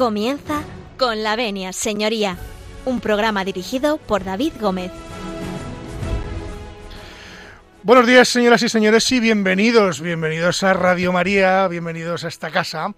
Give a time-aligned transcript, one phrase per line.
[0.00, 0.62] Comienza
[0.96, 2.38] con la venia, señoría,
[2.86, 4.90] un programa dirigido por David Gómez.
[7.82, 12.94] Buenos días, señoras y señores, y bienvenidos, bienvenidos a Radio María, bienvenidos a esta casa.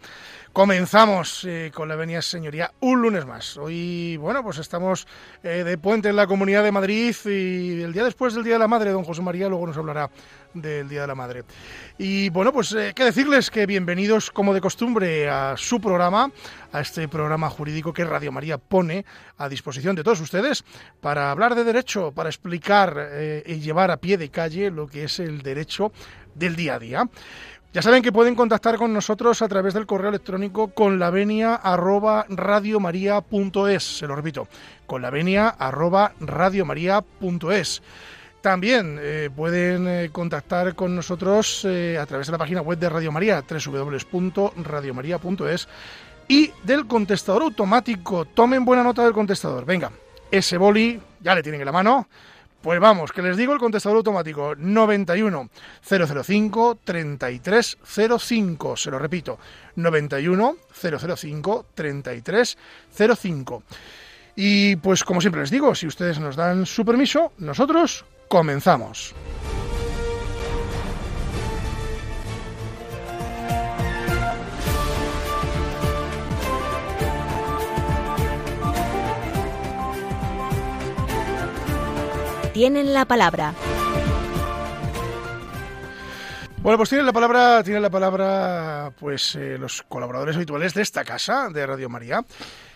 [0.53, 3.57] Comenzamos eh, con la venia señoría un lunes más.
[3.57, 5.07] Hoy, bueno, pues estamos
[5.43, 8.59] eh, de puente en la Comunidad de Madrid y el día después del Día de
[8.59, 10.11] la Madre, don José María luego nos hablará
[10.53, 11.45] del Día de la Madre.
[11.97, 16.31] Y bueno, pues eh, qué decirles que bienvenidos como de costumbre a su programa,
[16.71, 19.07] a este programa jurídico que Radio María pone
[19.39, 20.67] a disposición de todos ustedes
[21.01, 25.19] para hablar de derecho, para explicar y llevar a pie de calle lo que es
[25.19, 25.93] el derecho
[26.35, 27.09] del día a día.
[27.73, 30.99] Ya saben que pueden contactar con nosotros a través del correo electrónico con
[33.85, 34.47] Se lo repito,
[34.87, 35.01] con
[38.43, 42.91] También eh, pueden eh, contactar con nosotros eh, a través de la página web de
[42.91, 45.69] Radio María, www.radiomaria.es
[46.29, 48.27] y del contestador automático.
[48.27, 49.65] Tomen buena nota del contestador.
[49.65, 49.91] Venga,
[50.31, 52.07] ese boli ya le tienen en la mano.
[52.63, 55.51] Pues vamos, que les digo el contestador automático 91
[55.83, 58.77] 005 3305.
[58.77, 59.39] Se lo repito,
[59.75, 63.63] 91 005 3305.
[64.37, 69.13] Y pues como siempre les digo, si ustedes nos dan su permiso, nosotros comenzamos.
[82.63, 83.55] Tienen la palabra.
[86.59, 91.03] Bueno, pues tienen la palabra, tienen la palabra, pues eh, los colaboradores habituales de esta
[91.05, 92.25] casa de Radio María.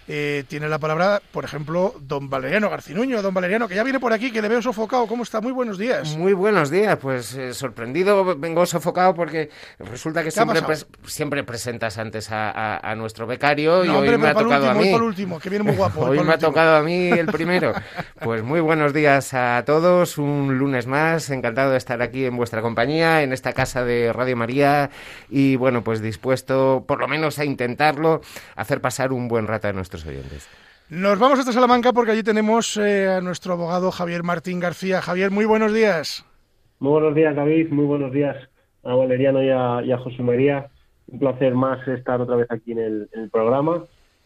[0.09, 3.23] Eh, tiene la palabra, por ejemplo, don Valeriano Garcinuño.
[3.23, 5.07] Don Valeriano, que ya viene por aquí, que le veo sofocado.
[5.07, 5.41] ¿Cómo está?
[5.41, 6.17] Muy buenos días.
[6.17, 6.97] Muy buenos días.
[6.99, 10.63] Pues eh, sorprendido, vengo sofocado porque resulta que siempre,
[11.07, 14.93] siempre presentas antes a, nuestro becario y hoy me ha tocado a mí.
[14.93, 16.03] Por último, que viene muy guapo.
[16.03, 17.75] hoy me ha tocado a mí el primero.
[18.21, 20.19] pues muy buenos días a todos.
[20.19, 21.31] Un lunes más.
[21.31, 24.91] Encantado de estar aquí en vuestra compañía, en esta casa de Radio María.
[25.29, 28.21] Y bueno, pues dispuesto por lo menos a intentarlo,
[28.55, 30.49] hacer pasar un buen rato a nuestro oyentes.
[30.89, 35.03] Nos vamos hasta Salamanca porque allí tenemos eh, a nuestro abogado Javier Martín García.
[35.03, 36.25] Javier, muy buenos días.
[36.79, 37.71] Muy buenos días, David.
[37.71, 38.37] Muy buenos días
[38.85, 40.69] a Valeriano y a, José María.
[41.09, 43.83] Un placer más estar otra vez aquí en el, programa.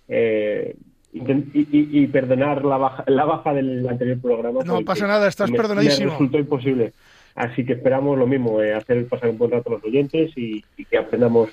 [0.06, 0.76] Eh,
[1.12, 4.60] y, perdonar la baja, la baja del anterior programa.
[4.62, 6.08] No pasa nada, estás perdonadísimo.
[6.08, 6.92] Me resultó imposible.
[7.34, 10.62] Así que esperamos lo mismo, eh, hacer pasar un buen rato a los oyentes y,
[10.90, 11.48] que aprendamos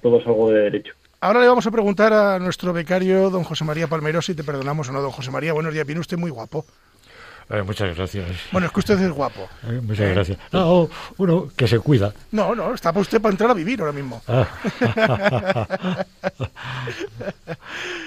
[0.00, 0.94] todos algo de derecho.
[1.20, 4.88] Ahora le vamos a preguntar a nuestro becario, don José María Palmero, si te perdonamos
[4.88, 5.02] o no.
[5.02, 5.84] Don José María, buenos días.
[5.84, 6.64] Viene usted muy guapo.
[7.50, 8.28] Eh, muchas gracias.
[8.52, 9.48] Bueno, es que usted es guapo.
[9.64, 10.38] Eh, muchas gracias.
[10.52, 12.12] No, uno que se cuida.
[12.30, 14.22] No, no, está para usted para entrar a vivir ahora mismo.
[14.28, 14.46] Ah.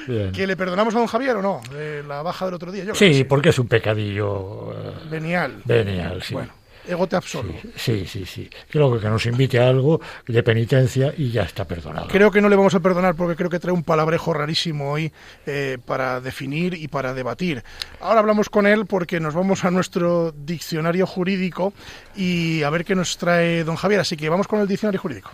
[0.33, 1.61] ¿Que le perdonamos a don Javier o no?
[1.69, 2.85] De la baja del otro día.
[2.85, 4.71] Yo sí, porque es un pecadillo.
[4.71, 5.61] Eh, venial.
[5.65, 6.33] Venial, sí.
[6.33, 7.53] Bueno ego te absolvo.
[7.75, 8.49] Sí, sí, sí.
[8.69, 12.07] Creo que nos invite a algo de penitencia y ya está perdonado.
[12.07, 15.11] Creo que no le vamos a perdonar porque creo que trae un palabrejo rarísimo hoy
[15.45, 17.63] eh, para definir y para debatir.
[17.99, 21.73] Ahora hablamos con él porque nos vamos a nuestro diccionario jurídico
[22.15, 24.01] y a ver qué nos trae don Javier.
[24.01, 25.31] Así que vamos con el diccionario jurídico.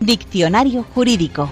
[0.00, 1.50] Diccionario jurídico.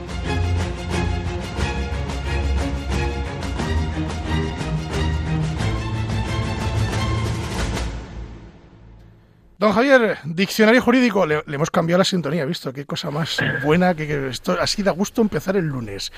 [9.58, 12.72] Don Javier, diccionario jurídico, le, hemos cambiado la sintonía, ¿visto?
[12.72, 16.12] Qué cosa más buena, que, esto así da gusto empezar el lunes.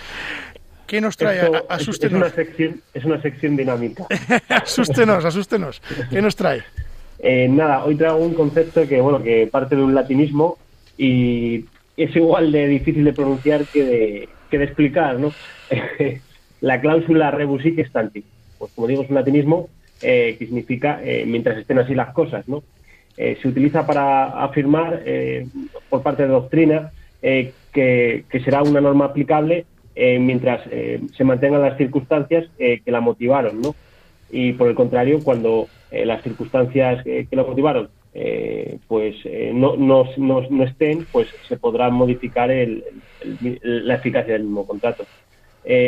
[0.86, 1.50] ¿Qué nos trae?
[1.70, 2.20] asústenos.
[2.20, 4.04] Es una sección, es una sección dinámica.
[4.50, 5.80] asústenos, asústenos.
[6.10, 6.62] ¿Qué nos trae?
[7.18, 10.58] Eh, nada, hoy traigo un concepto que, bueno, que parte de un latinismo
[10.98, 11.64] y
[11.96, 15.32] es igual de difícil de pronunciar que de, que de explicar, ¿no?
[16.60, 18.22] la cláusula rebus sic stante.
[18.58, 19.70] Pues como digo, es un latinismo
[20.02, 22.62] eh, que significa eh, mientras estén así las cosas, ¿no?
[23.22, 25.46] Eh, se utiliza para afirmar eh,
[25.90, 26.90] por parte de doctrina
[27.20, 30.62] eh, que, será una norma aplicable mientras
[31.14, 33.74] se mantengan las circunstancias que la motivaron, ¿no?
[34.30, 37.90] Y por el contrario, cuando las circunstancias que la motivaron
[38.88, 39.16] pues
[39.52, 42.48] no, no, no, estén, pues se podrá modificar
[43.62, 45.04] la eficacia del mismo contrato.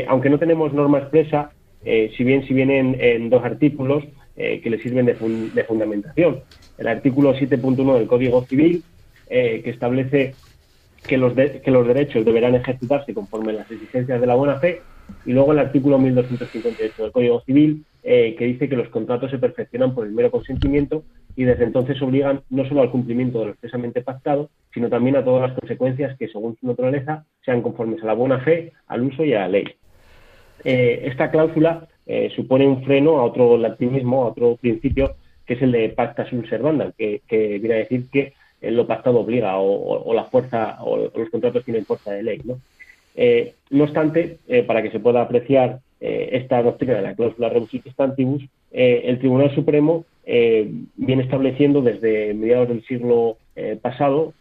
[0.09, 1.53] aunque no tenemos norma expresa,
[1.83, 6.43] si bien si vienen en dos artículos que le sirven de fundamentación
[6.79, 8.83] el artículo 7.1 del Código Civil,
[9.29, 10.35] eh, que establece
[11.07, 14.83] que los, derechos deberán ejercitarse conforme a las exigencias de la buena fe,
[15.27, 19.39] y luego el artículo 1258 del Código Civil, eh, que dice que los contratos se
[19.39, 21.05] perfeccionan por el mero consentimiento
[21.37, 25.25] y desde entonces obligan no solo al cumplimiento de lo expresamente pactado, sino también a
[25.25, 29.25] todas las consecuencias que, según su naturaleza, sean conformes a la buena fe, al uso
[29.25, 29.65] y a la ley.
[30.65, 35.15] Eh, esta cláusula eh, supone un freno a otro latinismo, a otro principio,
[35.47, 38.33] que es el de pacta sunt servanda, que, viene a decir que
[38.63, 42.41] lo pactado obliga o, la fuerza o, los contratos tienen fuerza de ley.
[42.45, 42.59] No,
[43.17, 49.19] eh, obstante, para que se pueda apreciar esta doctrina de la cláusula rebus stantibus, el
[49.19, 53.37] Tribunal Supremo viene estableciendo desde mediados del siglo
[53.81, 54.33] pasado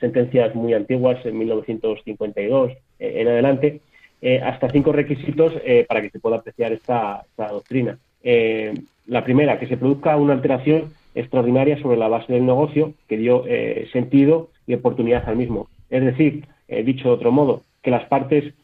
[0.00, 3.80] sentencias muy antiguas, en 1952 en adelante,
[4.24, 7.98] eh, hasta cinco requisitos eh, para que se pueda apreciar esta, doctrina.
[8.22, 8.72] Eh,
[9.06, 13.44] la primera, que se produzca una alteración extraordinaria sobre la base del negocio que dio
[13.92, 15.66] sentido y oportunidad al mismo.
[15.90, 16.46] Es decir,
[16.84, 18.54] dicho de otro modo, que las partes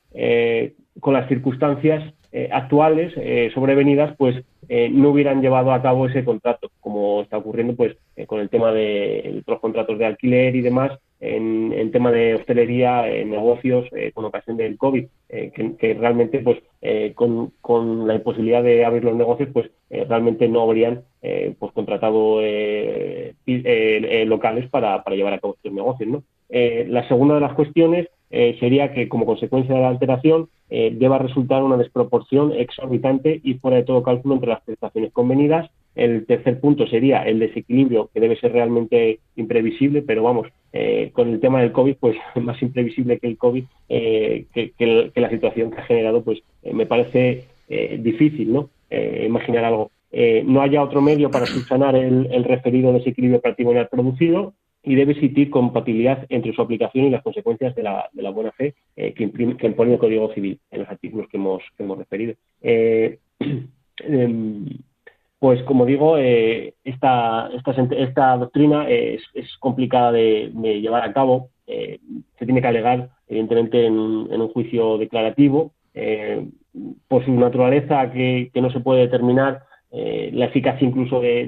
[1.00, 2.14] con las circunstancias
[2.52, 3.12] actuales
[3.52, 7.96] sobrevenidas pues no hubieran llevado a cabo ese contrato, como está ocurriendo pues
[8.28, 13.30] con el tema de los contratos de alquiler y demás, en, tema de hostelería, en
[13.30, 18.62] negocios, eh, con ocasión del COVID, eh, que, realmente, pues, eh, con, con, la imposibilidad
[18.62, 22.40] de abrir los negocios, pues, realmente no habrían, pues, contratado
[24.26, 26.22] locales para, para, llevar a cabo estos negocios, ¿no?
[26.50, 31.78] la segunda de las cuestiones sería que, como consecuencia de la alteración, deba resultar una
[31.78, 37.24] desproporción exorbitante y fuera de todo cálculo entre las prestaciones convenidas el tercer punto sería
[37.24, 41.96] el desequilibrio, que debe ser realmente imprevisible, pero vamos, eh, con el tema del COVID,
[41.96, 46.72] pues más imprevisible que el COVID, eh, que, la situación que ha generado, pues eh,
[46.72, 47.44] me parece
[47.98, 48.70] difícil, ¿no?
[48.90, 49.90] imaginar algo.
[50.46, 56.24] no haya otro medio para subsanar el, referido desequilibrio patrimonial producido y debe existir compatibilidad
[56.30, 60.32] entre su aplicación y las consecuencias de la, buena fe que, que, impone el Código
[60.32, 62.36] Civil en los artículos que hemos, que hemos referido.
[65.38, 67.48] Pues como digo, eh, esta,
[68.38, 69.22] doctrina es,
[69.60, 70.50] complicada de,
[70.80, 71.50] llevar a cabo.
[71.66, 72.00] Eh,
[72.38, 75.72] se tiene que alegar, evidentemente, en, un juicio declarativo.
[75.94, 76.44] Eh,
[77.06, 81.44] por su naturaleza, que, no se puede determinar la eficacia incluso de,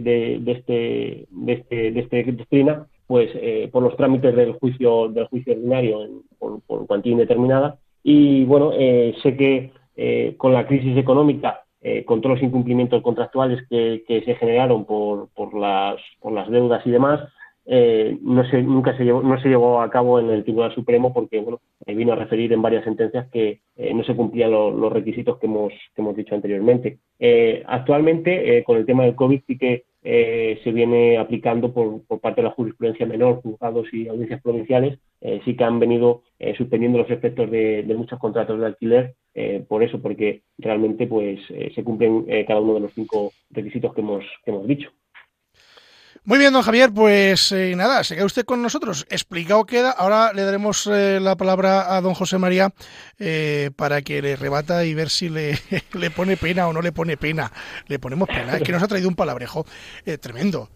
[0.46, 3.30] este, de, este, de esta doctrina, pues
[3.70, 6.08] por los trámites del juicio, del juicio ordinario
[6.38, 7.78] por, por cuantía indeterminada.
[8.02, 8.72] Y bueno,
[9.22, 9.72] sé que
[10.36, 15.54] con la crisis económica eh, con todos los incumplimientos contractuales que, se generaron por, por,
[15.54, 17.20] las, por las deudas y demás,
[17.66, 21.12] eh, no se, nunca se llevó, no se llevó a cabo en el Tribunal Supremo
[21.12, 24.92] porque bueno, eh, vino a referir en varias sentencias que eh, no se cumplían los
[24.92, 26.98] requisitos que hemos, que hemos dicho anteriormente.
[27.66, 32.48] actualmente, con el tema del COVID, sí que se viene aplicando por, por, parte de
[32.48, 34.98] la jurisprudencia menor, juzgados y audiencias provinciales,
[35.44, 36.22] sí que han venido
[36.56, 39.14] suspendiendo los efectos de, de muchos contratos de alquiler
[39.68, 41.40] por eso, porque realmente pues
[41.74, 44.90] se cumplen cada uno de los cinco requisitos que hemos, que hemos dicho.
[46.24, 49.06] Muy bien, don Javier, pues eh, nada, se queda usted con nosotros.
[49.08, 49.90] Explicado queda.
[49.90, 52.74] Ahora le daremos eh, la palabra a don José María
[53.18, 55.58] eh, para que le rebata y ver si le,
[55.94, 57.50] le, pone pena o no le pone pena.
[57.86, 59.64] Le ponemos pena, es que nos ha traído un palabrejo
[60.20, 60.68] tremendo.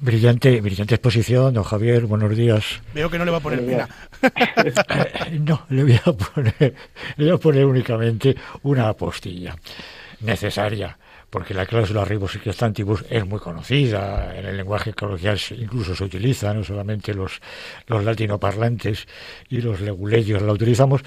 [0.00, 2.82] Brillante, brillante exposición, don Javier, buenos días.
[2.92, 3.88] Veo que no le va a poner pena.
[5.40, 6.74] no, le voy a poner,
[7.16, 9.56] le voy a poner únicamente una apostilla
[10.22, 10.98] necesaria
[11.32, 16.52] porque la cláusula rebus stantibus es muy conocida, en el lenguaje coloquial incluso se utiliza,
[16.52, 17.40] no solamente los,
[17.86, 19.08] los latinoparlantes
[19.48, 21.00] y los leguleyos la utilizamos,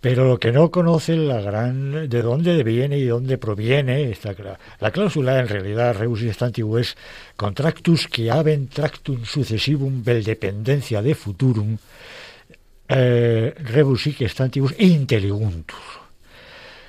[0.00, 4.36] pero lo que no conocen la gran de dónde viene y dónde proviene esta
[4.78, 6.96] la cláusula en realidad rebus stantibus es
[7.34, 11.76] contractus que habent tractum successivum vel dependencia de futurum
[12.88, 16.05] eh, rebus stantibus e inteliguntus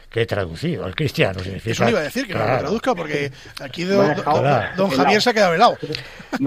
[0.10, 1.40] que he traducido al cristiano.
[1.40, 5.54] Significa, Eso iba a decir, que lo traduzca, porque aquí don, Javier se ha quedado
[5.54, 5.78] helado.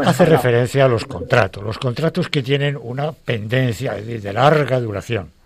[0.05, 5.40] Hace referencia a los contratos, los contratos que tienen una pendencia de larga duración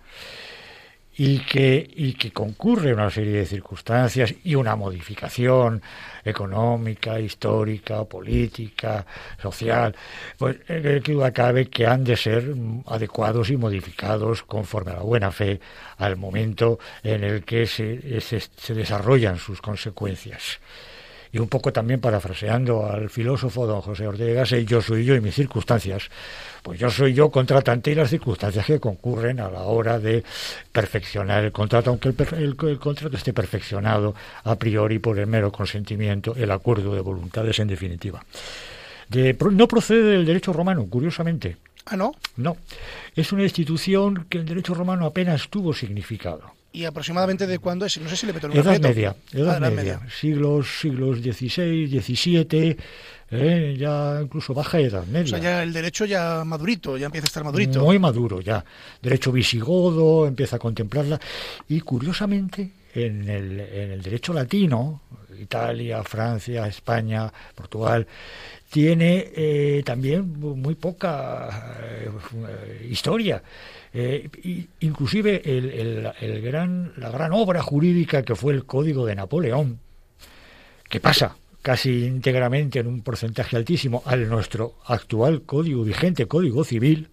[1.16, 5.82] y que, y que concurre una serie de circunstancias y una modificación
[6.24, 9.06] económica, histórica, política,
[9.40, 9.94] social,
[10.36, 12.54] pues que duda cabe que han de ser
[12.86, 15.60] adecuados y modificados conforme a la buena fe
[15.98, 20.58] al momento en el que se, se desarrollan sus consecuencias
[21.34, 25.34] y un poco también parafraseando al filósofo don José Ortega, yo soy yo y mis
[25.34, 26.08] circunstancias,
[26.62, 30.22] pues yo soy yo contratante y las circunstancias que concurren a la hora de
[30.70, 34.14] perfeccionar el contrato, aunque el, contrato esté perfeccionado
[34.44, 38.24] a priori por el mero consentimiento, el acuerdo de voluntades en definitiva.
[39.50, 41.56] no procede del derecho romano, curiosamente.
[41.86, 42.12] Ah, no.
[42.36, 42.56] No.
[43.16, 48.00] Es una institución que el derecho romano apenas tuvo significado ¿Y aproximadamente de cuándo es?
[48.00, 50.00] No sé si le meto en Edad media, edad, ah, media.
[50.20, 52.76] Siglos, siglos XVI, XVII,
[53.30, 55.22] eh, ya incluso baja edad media.
[55.22, 57.80] O sea, ya el derecho ya madurito, ya empieza a estar madurito.
[57.80, 58.64] Muy maduro ya.
[59.00, 61.20] Derecho visigodo, empieza a contemplarla.
[61.68, 65.02] Y curiosamente, en el, en el derecho latino,
[65.40, 68.06] Italia, Francia, España, Portugal,
[68.70, 73.42] tiene eh, también muy poca eh, historia.
[73.92, 74.28] Eh,
[74.80, 79.78] inclusive el, gran, la gran obra jurídica que fue el Código de Napoleón,
[80.88, 87.08] que pasa casi íntegramente en un porcentaje altísimo al nuestro actual código vigente, Código Civil,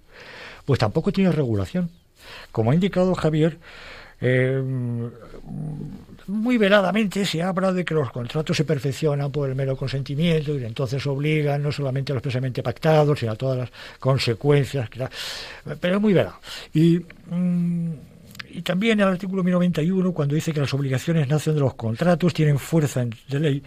[0.66, 1.90] pues tampoco tiene regulación.
[2.52, 3.60] Como ha indicado Javier,
[4.20, 4.62] eh,
[6.28, 10.64] muy veladamente se habla de que los contratos se perfeccionan por el mero consentimiento y
[10.64, 14.90] entonces obligan no solamente a los expresamente pactados, sino a todas las consecuencias,
[15.80, 16.40] pero es muy velado.
[16.74, 17.00] Y,
[17.30, 17.92] mm,
[18.50, 22.60] y también el artículo 1091, cuando dice que las obligaciones nacen de los contratos, tienen
[22.60, 23.64] fuerza de ley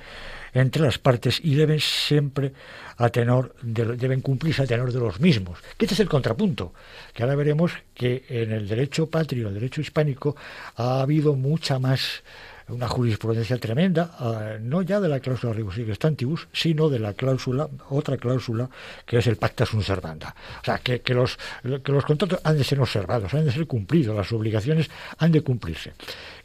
[0.52, 2.52] entre las partes y deben siempre
[2.96, 5.58] a tenor deben cumplirse a tenor de los mismos.
[5.76, 6.72] Que este es el contrapunto,
[7.12, 10.36] que ahora veremos que en el derecho patrio, el derecho hispánico,
[10.76, 12.22] ha habido mucha más
[12.68, 17.68] una jurisprudencia tremenda, ah, no ya de la cláusula rebus stantibus, sino de la cláusula,
[17.90, 18.70] otra cláusula,
[19.04, 20.34] que es el pacta sunt servanda.
[20.62, 24.16] O sea, que, los, que los contratos han de ser observados, han de ser cumplidos,
[24.16, 25.92] las obligaciones han de cumplirse.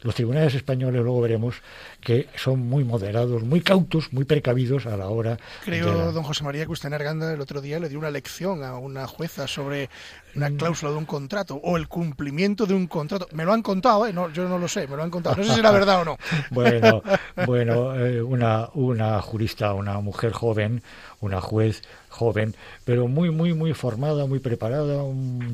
[0.02, 1.56] Los tribunales españoles, luego veremos,
[2.00, 5.38] que son muy moderados, muy cautos, muy precavidos a la hora.
[5.64, 8.64] Creo, don José María, que usted en Arganda el otro día le dio una lección
[8.64, 9.90] a una jueza sobre
[10.34, 10.56] una mm.
[10.56, 13.28] cláusula de un contrato o el cumplimiento de un contrato.
[13.32, 14.12] Me lo han contado, ¿eh?
[14.12, 15.36] no, yo no lo sé, me lo han contado.
[15.36, 16.18] No sé si era verdad o no.
[16.50, 17.02] bueno,
[17.46, 20.82] bueno, eh, una, una jurista, una mujer joven,
[21.20, 25.04] una juez joven, pero muy, muy, muy formada, muy preparada,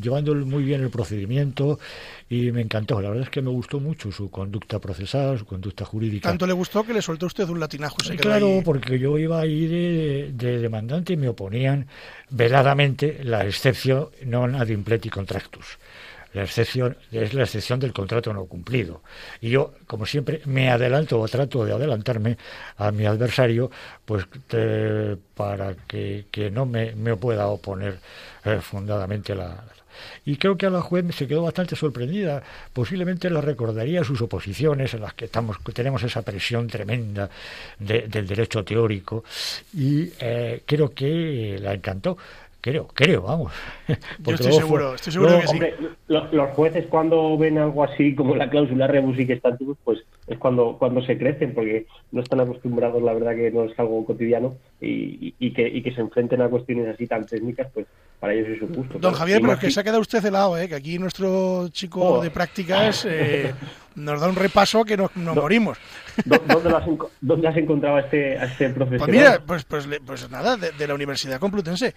[0.00, 1.78] llevando muy bien el procedimiento
[2.30, 3.00] y me encantó.
[3.00, 6.28] La verdad es que me gustó mucho su conducta procesal, su conducta jurídica.
[6.28, 7.96] Tanto le gustó que le soltó usted un latinajo.
[8.02, 11.86] Se claro, porque yo iba ahí de, de, demandante y me oponían
[12.30, 15.78] veladamente la excepción non ad impleti contractus
[16.32, 19.02] la excepción es la excepción del contrato no cumplido.
[19.40, 22.36] Y yo, como siempre, me adelanto o trato de adelantarme
[22.76, 23.70] a mi adversario,
[24.04, 24.26] pues
[25.34, 27.98] para que, no me, me pueda oponer
[28.44, 29.64] eh, fundadamente la,
[30.24, 32.42] y creo que a la juez se quedó bastante sorprendida.
[32.72, 37.30] Posiblemente la recordaría sus oposiciones en las que estamos, tenemos esa presión tremenda
[37.78, 39.24] del derecho teórico
[39.74, 42.16] y eh, creo que la encantó.
[42.60, 43.52] Creo, creo, vamos.
[44.18, 45.58] Yo estoy seguro, estoy seguro que sí.
[46.08, 50.38] los, jueces cuando ven algo así como la cláusula rebus y que están pues es
[50.38, 54.56] cuando, cuando se crecen, porque no están acostumbrados, la verdad que no es algo cotidiano,
[54.80, 57.86] y, y, que, y que se enfrenten a cuestiones así tan técnicas, pues
[58.18, 58.98] para ellos es un gusto.
[58.98, 60.68] Don Javier, pero es que se ha quedado usted helado, ¿eh?
[60.68, 62.22] que aquí nuestro chico oh.
[62.22, 63.54] de prácticas eh,
[63.96, 65.78] nos da un repaso que nos, morimos.
[66.24, 66.84] ¿Dónde, has,
[67.20, 69.06] ¿Dónde, has, encontrado a este, a este profesor?
[69.06, 71.94] Pues mira, pues, pues, pues nada, de, la Universidad Complutense.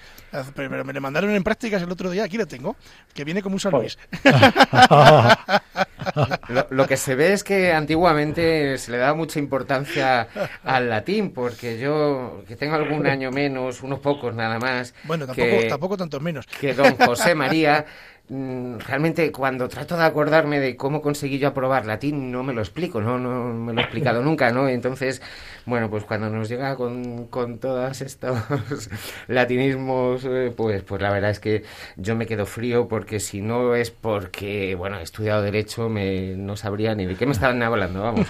[0.56, 2.76] Pero me le mandaron en prácticas el otro día, aquí lo tengo,
[3.14, 3.98] que viene como un San Luis.
[6.70, 10.28] lo, que se ve es que antiguamente se le daba mucha importancia
[10.64, 14.94] al latín, porque yo, que tengo algún año menos, unos pocos nada más.
[15.04, 16.48] Bueno, tampoco, tampoco tantos menos.
[16.48, 17.86] Que don José María
[18.30, 23.02] realmente cuando trato de acordarme de cómo conseguí yo aprobar latín no me lo explico,
[23.02, 24.70] no, no me lo he explicado nunca, ¿no?
[24.70, 25.22] Entonces,
[25.66, 28.38] bueno, pues cuando nos llega con, con todos estos
[29.28, 31.64] latinismos, eh, pues, pues la verdad es que
[31.98, 36.56] yo me quedo frío porque si no es porque, bueno, he estudiado Derecho, me, no
[36.56, 38.28] sabría ni de qué me estaban hablando, vamos.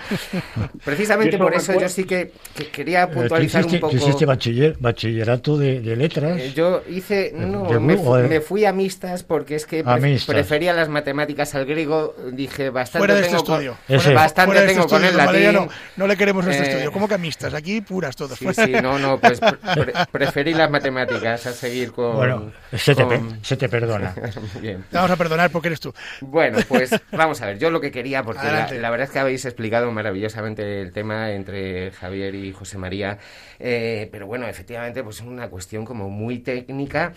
[0.85, 2.31] Precisamente por eso yo sí que,
[2.71, 3.95] quería eh, puntualizar un poco...
[3.95, 6.39] ¿Hiciste bachiller, bachillerato de, letras?
[6.39, 9.83] Eh, yo hice, no, me, me, fui a mixtas porque es que
[10.25, 13.77] prefería las matemáticas al griego, dije bastante Fuera de este tengo estudio.
[13.87, 15.69] Con, bastante tengo con el latín.
[15.95, 18.37] No, le queremos este eh, estudio, como que amistas, aquí puras todas.
[18.37, 19.39] Sí, sí, no, no, pues
[20.11, 22.15] preferí las matemáticas a seguir con...
[22.15, 23.05] Bueno, se te,
[23.41, 24.13] se te perdona.
[24.61, 24.83] Bien.
[24.91, 25.93] vamos a perdonar porque eres tú.
[26.21, 29.45] Bueno, pues vamos a ver, yo lo que quería, porque la, verdad es que habéis
[29.45, 33.17] explicado maravillosamente el tema entre Javier y José María,
[33.59, 37.13] eh, pero bueno, efectivamente, pues es una cuestión como muy técnica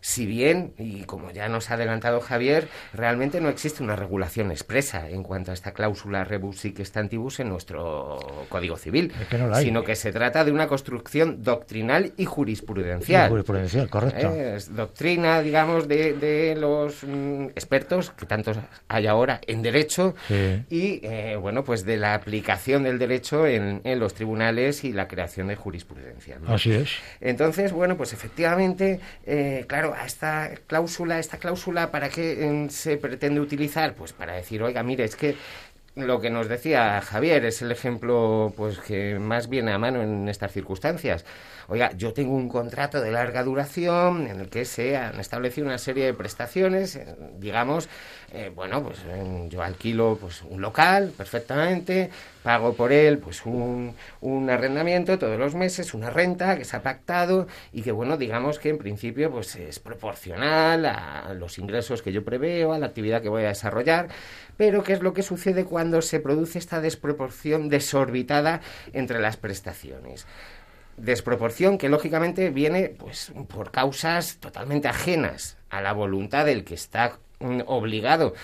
[0.00, 5.08] si bien, y como ya nos ha adelantado Javier, realmente no existe una regulación expresa
[5.08, 9.12] en cuanto a esta cláusula rebus sic stantibus en nuestro Código Civil,
[9.60, 13.28] sino que se trata de una construcción doctrinal y jurisprudencial.
[13.28, 14.30] jurisprudencial, correcto.
[14.34, 18.56] Es doctrina, digamos, de, los mm, expertos, que tantos
[18.88, 20.14] hay ahora en derecho,
[20.70, 25.48] y, eh, bueno, pues de la aplicación del derecho en, los tribunales y la creación
[25.48, 26.38] de jurisprudencia.
[26.46, 26.90] Así es.
[27.20, 33.40] Entonces, bueno, pues efectivamente, eh, claro, a esta cláusula, esta cláusula, ¿para qué se pretende
[33.40, 33.94] utilizar?
[33.94, 35.36] Pues para decir, oiga, mire, es que
[35.96, 40.28] lo que nos decía Javier es el ejemplo pues que más viene a mano en
[40.28, 41.24] estas circunstancias.
[41.68, 45.78] Oiga, yo tengo un contrato de larga duración en el que se han establecido una
[45.78, 47.88] serie de prestaciones, eh, digamos,
[48.32, 48.98] eh, bueno, pues
[49.48, 52.10] yo alquilo pues un local perfectamente,
[52.42, 56.82] pago por él pues un, un, arrendamiento todos los meses, una renta que se ha
[56.82, 62.12] pactado y que bueno, digamos que en principio pues es proporcional a los ingresos que
[62.12, 64.08] yo preveo, a la actividad que voy a desarrollar,
[64.56, 68.60] pero ¿qué es lo que sucede cuando se produce esta desproporción desorbitada
[68.92, 70.26] entre las prestaciones?
[70.96, 77.18] desproporción que lógicamente viene pues por causas totalmente ajenas a la voluntad del que está
[77.66, 78.34] obligado,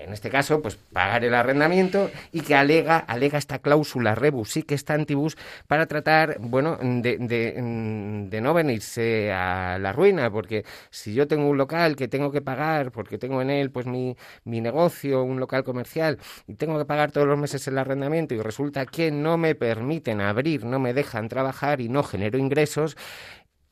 [0.00, 4.64] en este caso, pues pagar el arrendamiento y que alega, alega esta cláusula rebus y
[4.88, 11.48] antibus para tratar, bueno, de, de, no venirse a la ruina, porque si yo tengo
[11.48, 15.40] un local que tengo que pagar, porque tengo en él pues mi, mi negocio, un
[15.40, 19.38] local comercial, y tengo que pagar todos los meses el arrendamiento y resulta que no
[19.38, 22.96] me permiten abrir, no me dejan trabajar y no genero ingresos,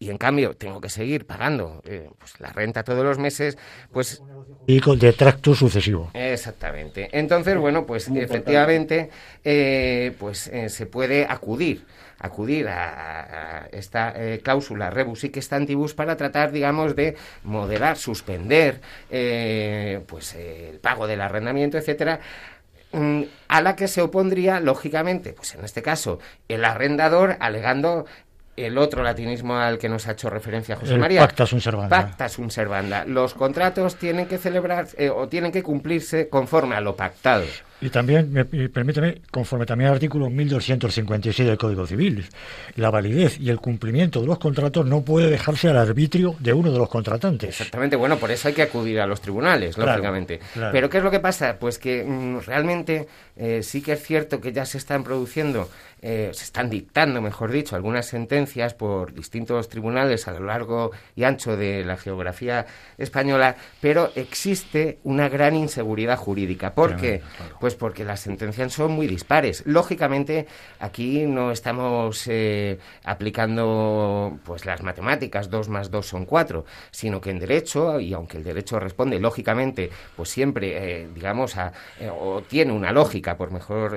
[0.02, 3.56] y en cambio tengo que seguir pagando eh, pues, la renta todos los meses,
[3.92, 4.20] pues...
[4.66, 6.10] Y con detracto sucesivo.
[6.12, 7.08] Exactamente.
[7.12, 9.10] Entonces, bueno, pues efectivamente,
[9.44, 11.86] eh, pues eh, se puede acudir
[12.18, 18.80] acudir a, esta cláusula rebus y stantibus para tratar, digamos, de moderar, suspender
[20.06, 22.20] pues el pago del arrendamiento, etcétera,
[22.92, 28.06] mm, a la que se opondría, lógicamente, pues en este caso, el arrendador alegando
[28.56, 31.20] el otro latinismo al que nos ha hecho referencia José María.
[31.20, 31.88] Pacta sunt servanda.
[31.88, 33.04] Pacta sunt servanda.
[33.04, 37.44] Los contratos tienen que celebrar eh, o tienen que cumplirse conforme a lo pactado.
[37.82, 42.24] Y también, me, permíteme, conforme también al artículo 1256 del Código Civil,
[42.76, 46.70] la validez y el cumplimiento de los contratos no puede dejarse al arbitrio de uno
[46.70, 47.48] de los contratantes.
[47.48, 50.38] Exactamente, bueno, por eso hay que acudir a los tribunales, lógicamente.
[50.70, 51.56] Pero ¿qué es lo que pasa?
[51.58, 55.68] Pues que mm, realmente eh, sí que es cierto que ya se están produciendo
[56.04, 61.22] eh, se están dictando, mejor dicho, algunas sentencias por distintos tribunales a lo largo y
[61.22, 62.66] ancho de la geografía
[62.98, 66.74] española, pero existe una gran inseguridad jurídica.
[66.74, 67.22] ¿Por qué?
[67.60, 69.62] Pues porque las sentencias son muy dispares.
[69.66, 70.46] Lógicamente,
[70.80, 77.30] aquí no estamos eh, aplicando pues las matemáticas, dos más dos son cuatro, sino que
[77.30, 81.72] en derecho, y aunque el derecho responde lógicamente, pues siempre, eh, digamos, a,
[82.20, 83.92] o tiene una lógica, por mejor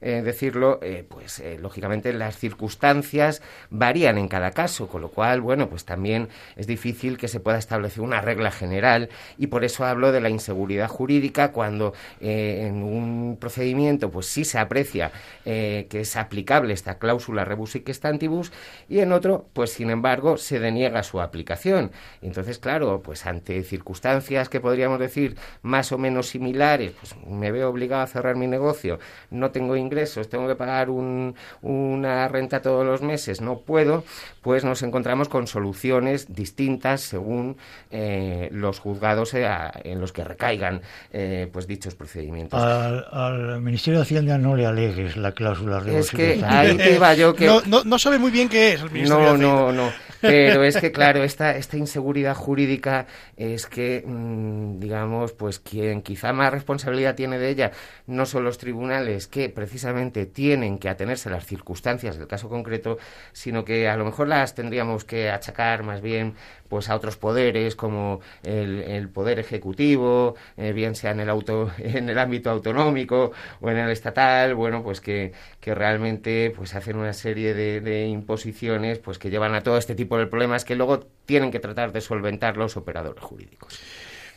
[0.00, 3.40] decirlo, pues pues eh, lógicamente las circunstancias
[3.70, 7.56] varían en cada caso, con lo cual, bueno, pues también es difícil que se pueda
[7.56, 12.82] establecer una regla general y por eso hablo de la inseguridad jurídica cuando eh, en
[12.82, 12.93] un
[13.38, 15.12] procedimiento pues sí se aprecia
[15.44, 18.52] eh, que es aplicable esta cláusula rebus y stantibus
[18.88, 21.90] y en otro pues sin embargo se deniega su aplicación.
[22.22, 27.70] Entonces, claro, pues ante circunstancias que podríamos decir más o menos similares, pues me veo
[27.70, 28.98] obligado a cerrar mi negocio,
[29.30, 34.04] no tengo ingresos, tengo que pagar un una renta todos los meses, no puedo,
[34.42, 37.56] pues nos encontramos con soluciones distintas según
[37.90, 39.46] eh, los juzgados eh,
[39.84, 42.60] en los que recaigan eh, pues dichos procedimientos.
[42.74, 47.46] Al, Ministerio de Hacienda no le alegues la cláusula Es que ahí iba yo que...
[47.46, 50.92] No, no, sabe muy bien qué es el Ministerio no, No, no, pero es que
[50.92, 53.06] claro, esta, esta inseguridad jurídica
[53.36, 57.72] es que, mm, digamos, pues quien quizá más responsabilidad tiene de ella
[58.06, 62.98] no son los tribunales que precisamente tienen que atenerse a las circunstancias del caso concreto,
[63.32, 66.34] sino que a lo mejor las tendríamos que achacar más bien
[66.74, 72.08] pues a otros poderes como el, poder ejecutivo, eh, bien sea en el auto, en
[72.08, 77.12] el ámbito autonómico o en el estatal, bueno, pues que, que realmente pues hacen una
[77.12, 81.52] serie de, imposiciones pues que llevan a todo este tipo de problemas que luego tienen
[81.52, 83.78] que tratar de solventar los operadores jurídicos.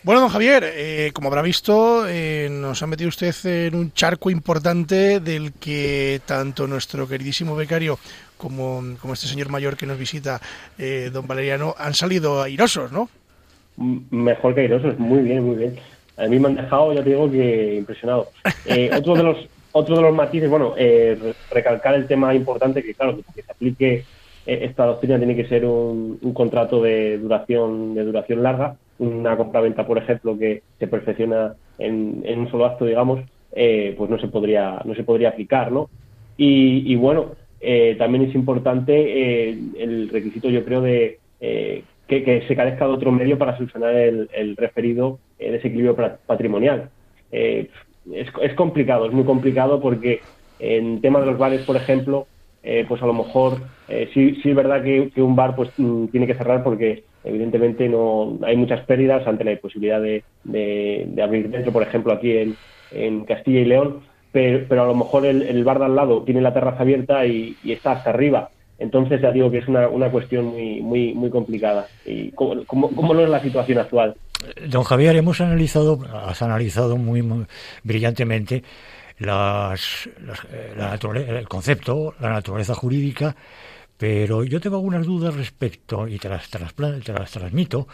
[0.04, 4.30] Bueno, don Javier, eh, como habrá visto, eh, nos ha metido usted en un charco
[4.30, 7.98] importante del que tanto nuestro queridísimo becario
[8.38, 10.42] como, como este señor mayor que nos visita,
[10.78, 13.10] eh, don Valeriano, han salido airosos, ¿no?
[13.78, 15.76] Mejor que airosos, muy bien, muy bien.
[16.18, 18.30] A mí me han dejado, ya te digo, que impresionado.
[18.98, 19.38] otro de los
[19.74, 20.74] otro de los matices, bueno,
[21.52, 24.06] recalcar el tema importante que, claro, que se aplique
[24.48, 29.86] esta doctrina tiene que ser un, un contrato de duración de duración larga una compraventa,
[29.86, 33.22] por ejemplo, que se perfecciona en, un solo acto, digamos,
[33.54, 35.90] eh, pues no se podría no se podría aplicar, ¿no?
[36.40, 42.86] Y, bueno, eh, también es importante eh, el requisito, yo creo, de que, se carezca
[42.86, 46.90] de otro medio para solucionar el, referido desequilibrio patrimonial.
[47.32, 47.68] Es,
[48.42, 50.22] es, complicado, es muy complicado porque
[50.60, 52.28] en tema de los bares, por ejemplo,
[52.88, 53.60] pues a lo mejor
[54.14, 58.40] sí, sí es verdad que, un bar pues mm, tiene que cerrar porque evidentemente no
[58.44, 62.56] hay muchas pérdidas ante la imposibilidad de, de, abrir dentro, por ejemplo, aquí
[62.92, 66.54] en Castilla y León, pero, a lo mejor el, bar de al lado tiene la
[66.54, 68.50] terraza abierta y, está hasta arriba.
[68.80, 71.88] Entonces ya digo que es una, una cuestión muy, muy, muy complicada.
[72.06, 74.16] Y ¿cómo, no es la situación actual?
[74.68, 77.24] Don Javier, hemos analizado, has analizado muy,
[77.84, 78.64] brillantemente
[79.18, 80.08] las,
[80.70, 83.36] el concepto, la naturaleza jurídica,
[83.98, 86.60] pero yo tengo algunas dudas respecto, y te las, te
[87.14, 87.88] las transmito,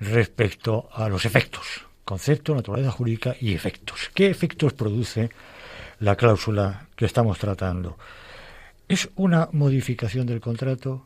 [0.00, 1.84] respecto a los efectos.
[2.04, 4.10] Concepto, naturaleza jurídica y efectos.
[4.14, 5.30] ¿Qué efectos produce
[6.04, 7.96] la cláusula que estamos tratando.
[8.88, 11.02] ¿Es una modificación del contrato?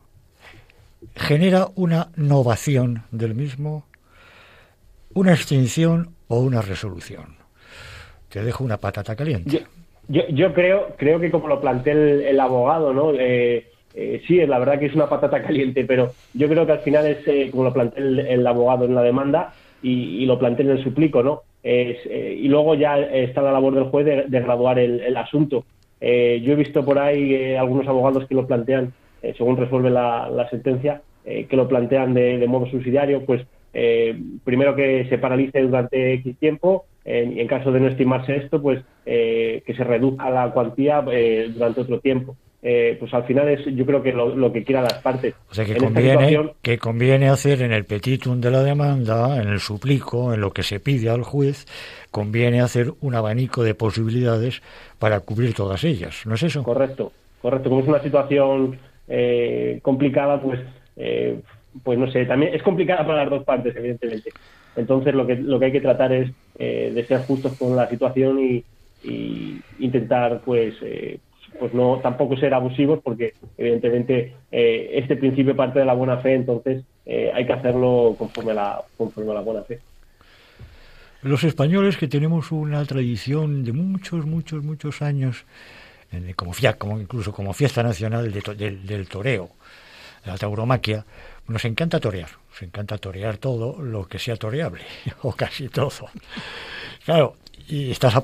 [1.15, 3.87] ¿Genera una novación del mismo?
[5.15, 7.37] ¿Una extinción o una resolución?
[8.29, 9.65] Te dejo una patata caliente.
[10.09, 13.13] Yo, yo, creo, creo que como lo plantea el, abogado, ¿no?
[13.13, 16.81] Eh, eh, sí, la verdad que es una patata caliente, pero yo creo que al
[16.81, 20.73] final es eh, como lo plantea el, abogado en la demanda y, lo plantea en
[20.73, 21.43] el suplico, ¿no?
[21.63, 25.65] Eh, y luego ya está la labor del juez de, graduar el, asunto.
[26.01, 28.93] Eh, yo he visto por ahí eh, algunos abogados que lo plantean,
[29.37, 33.45] según resuelve la, sentencia, que lo plantean de, modo subsidiario, pues
[34.45, 38.83] primero que se paralice durante X tiempo, y en caso de no estimarse esto, pues
[39.05, 42.37] que se reduzca la cuantía durante otro tiempo.
[42.61, 45.35] Eh, pues al final es yo creo que lo, que quieran las partes.
[45.49, 49.61] O sea que conviene, que conviene hacer en el petitum de la demanda, en el
[49.61, 51.67] suplico, en lo que se pide al juez,
[52.11, 54.61] conviene hacer un abanico de posibilidades
[54.99, 56.65] para cubrir todas ellas, ¿no es eso?
[56.65, 57.69] Correcto, correcto.
[57.69, 60.59] Como es una situación eh, complicada, pues,
[60.97, 61.39] eh,
[61.85, 64.31] pues no sé, también es complicada para las dos partes, evidentemente.
[64.75, 68.41] Entonces lo que, lo que hay que tratar es de ser justos con la situación
[68.41, 68.65] y,
[69.05, 70.75] y intentar, pues,
[71.59, 76.35] pues no tampoco ser abusivos porque evidentemente eh, este principio parte de la buena fe
[76.35, 79.81] entonces eh, hay que hacerlo conforme a la conforme a la buena fe.
[81.23, 85.45] Los españoles que tenemos una tradición de muchos muchos muchos años
[86.37, 89.51] como, como incluso como fiesta nacional del toreo
[90.25, 91.05] la tauromaquia
[91.49, 94.83] nos encanta torear nos encanta torear todo lo que sea toreable
[95.23, 96.09] o casi todo.
[97.05, 97.35] Claro
[97.69, 98.23] y estás a,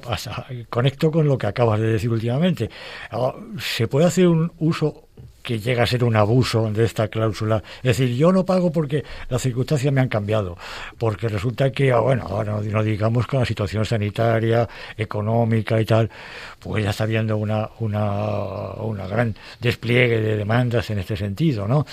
[0.70, 2.70] conecto con lo que acabas de decir últimamente.
[3.10, 5.04] Ah, se puede hacer un uso
[5.44, 7.62] que llega a ser un abuso de esta cláusula.
[7.82, 10.56] Es decir, yo no pago porque las circunstancias me han cambiado,
[10.96, 16.10] porque resulta que, ah, bueno, ahora no, digamos con la situación sanitaria, económica y tal,
[16.58, 21.84] pues ya está habiendo una, una, una gran despliegue de demandas en este sentido, ¿no?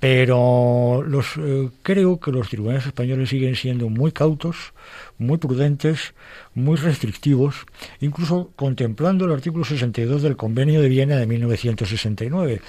[0.00, 4.72] Pero los, eh, creo que los tribunales españoles siguen siendo muy cautos,
[5.18, 6.14] muy prudentes,
[6.54, 7.66] muy restrictivos,
[8.00, 12.60] incluso contemplando el artículo 62 del Convenio de Viena de 1969.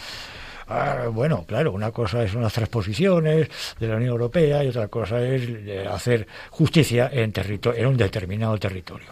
[0.67, 5.21] Ah, bueno, claro, una cosa es unas transposiciones de la Unión Europea y otra cosa
[5.21, 9.11] es eh, hacer justicia en, en un determinado territorio.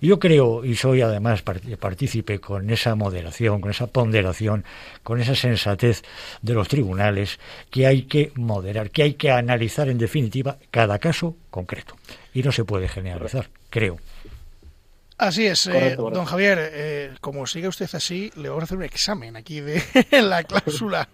[0.00, 4.64] Yo creo, y soy además partícipe con esa moderación, con esa ponderación,
[5.02, 6.02] con esa sensatez
[6.40, 7.38] de los tribunales,
[7.70, 11.96] que hay que moderar, que hay que analizar en definitiva cada caso concreto.
[12.32, 13.98] Y no se puede generalizar, creo.
[15.20, 18.84] Así es, eh, don Javier, eh, como sigue usted así, le vamos a hacer un
[18.84, 19.82] examen aquí de
[20.22, 21.10] la cláusula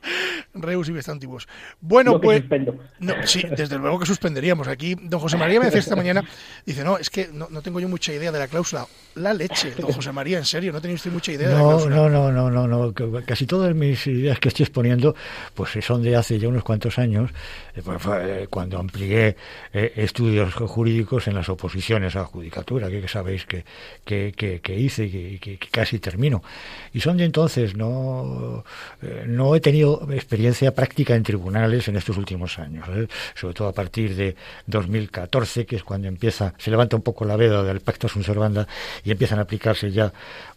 [0.54, 1.48] Reus y antiguos.
[1.80, 2.44] Bueno, pues...
[3.00, 4.68] No, sí, desde luego que suspenderíamos.
[4.68, 6.22] Aquí don José María me decía esta mañana,
[6.64, 8.86] dice, no, es que no, tengo yo mucha idea de la cláusula.
[9.16, 11.96] La leche, don José María, en serio, no tenía usted mucha idea de la cláusula.
[11.96, 15.16] No, no, no, no, no, casi todas mis ideas que estoy exponiendo
[15.52, 17.32] pues son de hace ya unos cuantos años,
[17.74, 19.36] eh, pues, cuando amplié
[19.72, 23.64] estudios jurídicos en las oposiciones a la judicatura, que sabéis que
[24.04, 24.32] que,
[24.62, 26.42] que, hice y que, casi termino.
[26.92, 28.64] Y son de entonces, no,
[29.02, 33.08] eh, no he tenido experiencia práctica en tribunales en estos últimos años, ¿eh?
[33.34, 37.36] sobre todo a partir de 2014, que es cuando empieza, se levanta un poco la
[37.36, 38.66] veda del pacto sunt servanda
[39.04, 40.12] y empiezan a aplicarse ya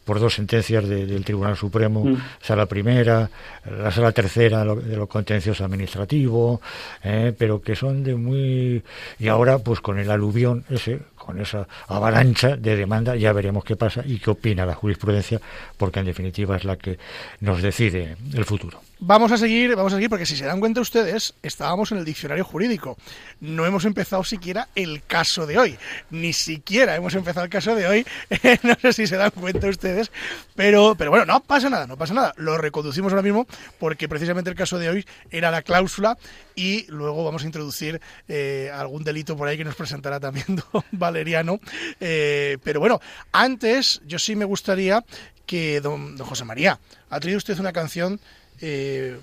[0.09, 2.17] por dos sentencias del Tribunal Supremo, mm.
[2.41, 3.29] sala primera,
[3.69, 6.61] la sala tercera de los contencios administrativos,
[7.03, 8.83] eh, pero que son de muy...
[9.19, 13.75] Y ahora, pues con el aluvión ese, con esa avalancha de demanda, ya veremos qué
[13.75, 15.39] pasa y qué opina la jurisprudencia,
[15.77, 16.97] porque en definitiva es la que
[17.41, 18.81] nos decide el futuro.
[19.01, 22.05] Vamos a seguir, vamos a seguir, porque si se dan cuenta ustedes, estábamos en el
[22.05, 22.97] diccionario jurídico.
[23.39, 25.77] No hemos empezado siquiera el caso de hoy.
[26.09, 28.05] Ni siquiera hemos empezado el caso de hoy.
[28.63, 30.11] no sé si se dan cuenta ustedes.
[30.53, 32.33] Pero, pero bueno, no pasa nada, no pasa nada.
[32.35, 33.47] Lo reconducimos ahora mismo
[33.79, 36.17] porque precisamente el caso de hoy era la cláusula
[36.53, 40.83] y luego vamos a introducir eh, algún delito por ahí que nos presentará también don
[40.91, 41.61] Valeriano.
[42.01, 42.99] Eh, pero bueno,
[43.31, 45.05] antes yo sí me gustaría
[45.45, 48.19] que don, don José María, ha traído usted una canción
[48.61, 49.17] eh,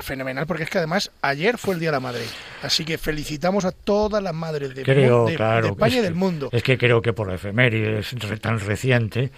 [0.00, 2.22] fenomenal, porque es que además ayer fue el Día de la Madre.
[2.62, 6.18] Así que felicitamos a todas las madres de, Creo, de- España y es del que-
[6.18, 6.48] mundo.
[6.52, 9.30] Es que creo que por la efeméride es re- tan reciente,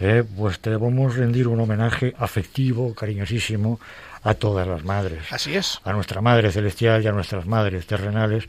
[0.00, 3.78] eh, pues debemos rendir un homenaje afectivo, cariñosísimo
[4.22, 5.20] a todas las madres.
[5.30, 5.80] Así es.
[5.84, 8.44] A nuestra Madre Celestial y a nuestras madres terrenales,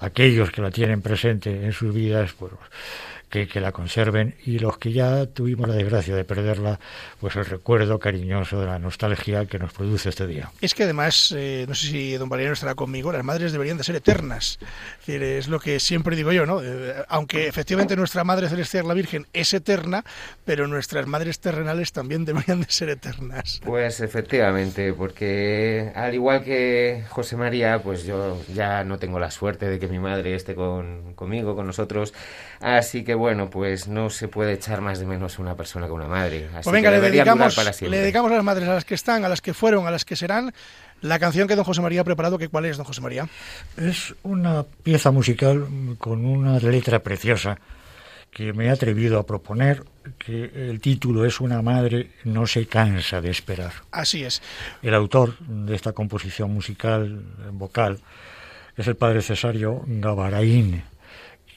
[0.00, 2.52] aquellos que la tienen presente en sus vidas, pues
[3.28, 6.78] que, que la conserven y los que ya tuvimos la desgracia de perderla,
[7.20, 10.50] pues el recuerdo cariñoso de la nostalgia que nos produce este día.
[10.60, 13.84] Es que además, eh, no sé si don Valeriano estará conmigo, las madres deberían de
[13.84, 14.58] ser eternas.
[15.00, 16.62] Es, decir, es lo que siempre digo yo, ¿no?
[16.62, 20.04] Eh, aunque efectivamente nuestra Madre Celestial, la Virgen, es eterna,
[20.44, 23.60] pero nuestras madres terrenales también deberían de ser eternas.
[23.64, 29.68] Pues efectivamente, porque al igual que José María, pues yo ya no tengo la suerte
[29.68, 32.14] de que mi madre esté con, conmigo, con nosotros.
[32.60, 35.92] Así que bueno, pues no se puede echar más de menos a una persona que
[35.92, 36.46] una madre.
[36.54, 38.00] Así Pues venga, que le dedicamos, para le siempre.
[38.00, 40.16] dedicamos a las madres, a las que están, a las que fueron, a las que
[40.16, 40.52] serán,
[41.00, 43.28] la canción que don José María ha preparado, que ¿cuál es, don José María?
[43.76, 45.66] Es una pieza musical
[45.98, 47.58] con una letra preciosa
[48.30, 49.82] que me he atrevido a proponer,
[50.18, 53.72] que el título es Una madre no se cansa de esperar.
[53.90, 54.42] Así es.
[54.82, 57.98] El autor de esta composición musical vocal
[58.76, 60.82] es el padre Cesario Gavaraín,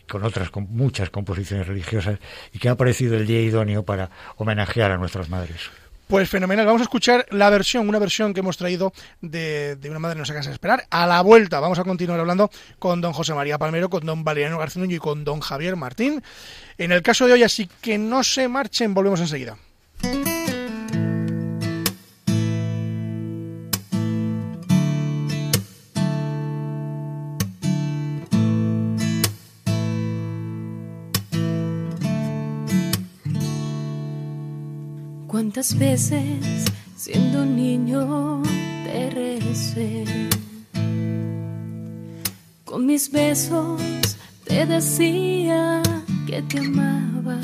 [0.09, 2.19] con otras con muchas composiciones religiosas,
[2.51, 5.69] y que ha aparecido el día idóneo para homenajear a nuestras madres.
[6.09, 6.65] Pues fenomenal.
[6.65, 8.91] Vamos a escuchar la versión, una versión que hemos traído
[9.21, 10.87] de, Una madre no se cansa de esperar.
[10.89, 14.57] A la vuelta vamos a continuar hablando con don José María Palmero, con don Valeriano
[14.57, 16.23] García Nuño y con don Javier Martín.
[16.79, 19.57] En el caso de hoy, así que no se marchen, volvemos enseguida.
[35.49, 38.43] ¿Cuántas veces siendo niño
[38.83, 40.05] te recé?
[42.63, 43.81] Con mis besos
[44.43, 45.81] te decía
[46.27, 47.39] que te amaba.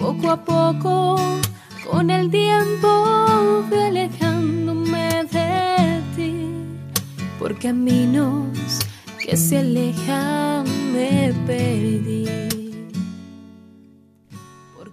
[0.00, 1.16] Poco a poco,
[1.90, 6.46] con el tiempo, fui alejándome de ti.
[7.38, 8.48] Por caminos
[9.22, 12.51] que se alejan me perdí.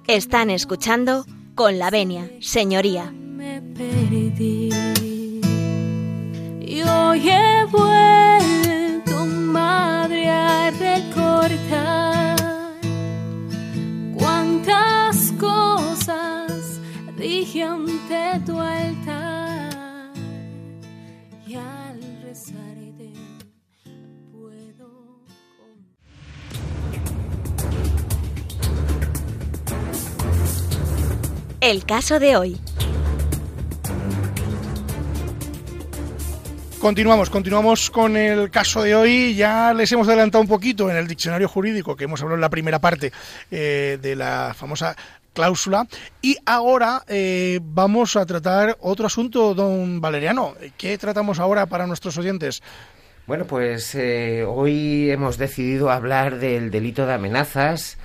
[0.09, 3.11] Están escuchando con la venia, señoría.
[3.11, 4.71] me perdí.
[6.61, 12.37] Y hoy he vuelto, madre, a recordar
[14.17, 16.79] cuántas cosas
[17.15, 18.98] dije ante tu altar.
[31.61, 32.57] El caso de hoy.
[36.79, 39.35] Continuamos, continuamos con el caso de hoy.
[39.35, 42.49] Ya les hemos adelantado un poquito en el diccionario jurídico que hemos hablado en la
[42.49, 43.11] primera parte
[43.51, 44.95] eh, de la famosa
[45.33, 45.85] cláusula.
[46.21, 50.55] Y ahora eh, vamos a tratar otro asunto, don Valeriano.
[50.77, 52.63] ¿Qué tratamos ahora para nuestros oyentes?
[53.27, 57.97] Bueno, pues eh, hoy hemos decidido hablar del delito de amenazas,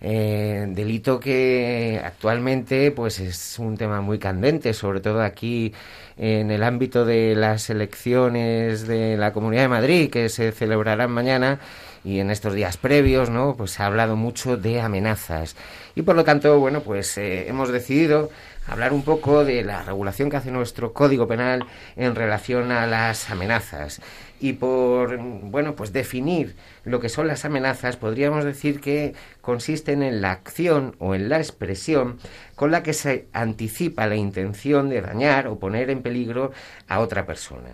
[0.00, 5.74] eh, delito que actualmente pues es un tema muy candente, sobre todo aquí
[6.16, 11.60] en el ámbito de las elecciones de la Comunidad de Madrid que se celebrarán mañana
[12.02, 13.54] y en estos días previos, ¿no?
[13.56, 15.54] Pues se ha hablado mucho de amenazas
[15.94, 18.30] y por lo tanto, bueno, pues eh, hemos decidido
[18.66, 21.64] hablar un poco de la regulación que hace nuestro Código Penal
[21.96, 24.00] en relación a las amenazas
[24.40, 30.22] y por bueno pues definir lo que son las amenazas podríamos decir que consisten en
[30.22, 32.18] la acción o en la expresión
[32.56, 36.52] con la que se anticipa la intención de dañar o poner en peligro
[36.88, 37.68] a otra persona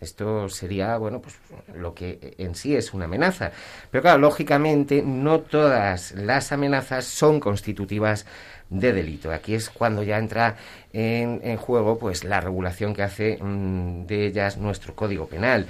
[0.00, 1.36] esto sería bueno pues
[1.74, 3.52] lo que en sí es una amenaza
[3.90, 8.24] pero claro lógicamente no todas las amenazas son constitutivas
[8.70, 9.30] de delito.
[9.30, 10.56] Aquí es cuando ya entra
[10.92, 15.66] en, en juego pues la regulación que hace mm, de ellas nuestro Código Penal.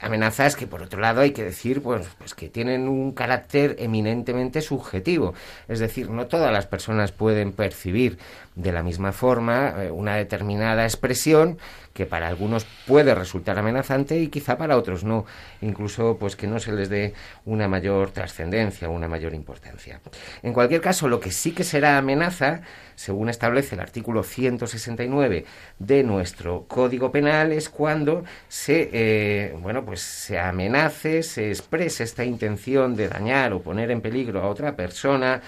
[0.00, 4.60] Amenazas que, por otro lado, hay que decir pues, pues que tienen un carácter eminentemente
[4.62, 5.34] subjetivo.
[5.68, 8.18] Es decir, no todas las personas pueden percibir
[8.56, 11.58] de la misma forma eh, una determinada expresión
[11.96, 15.24] que para algunos puede resultar amenazante y quizá para otros no,
[15.62, 17.14] incluso pues que no se les dé
[17.46, 20.00] una mayor trascendencia, una mayor importancia.
[20.42, 22.60] En cualquier caso, lo que sí que será amenaza,
[22.96, 25.46] según establece el artículo 169
[25.78, 32.24] de nuestro Código Penal, es cuando se, eh, bueno, pues se amenace, se exprese esta
[32.24, 35.40] intención de dañar o poner en peligro a otra persona,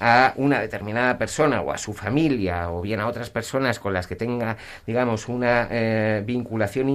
[0.00, 4.06] a una determinada persona o a su familia o bien a otras personas con las
[4.06, 6.88] que tenga, digamos, una eh, vinculación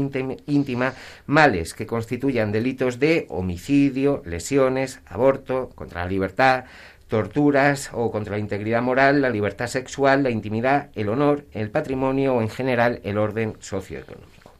[0.45, 0.93] íntima,
[1.25, 6.65] males que constituyan delitos de homicidio, lesiones, aborto, contra la libertad,
[7.07, 12.35] torturas o contra la integridad moral, la libertad sexual, la intimidad, el honor, el patrimonio
[12.35, 14.51] o en general el orden socioeconómico.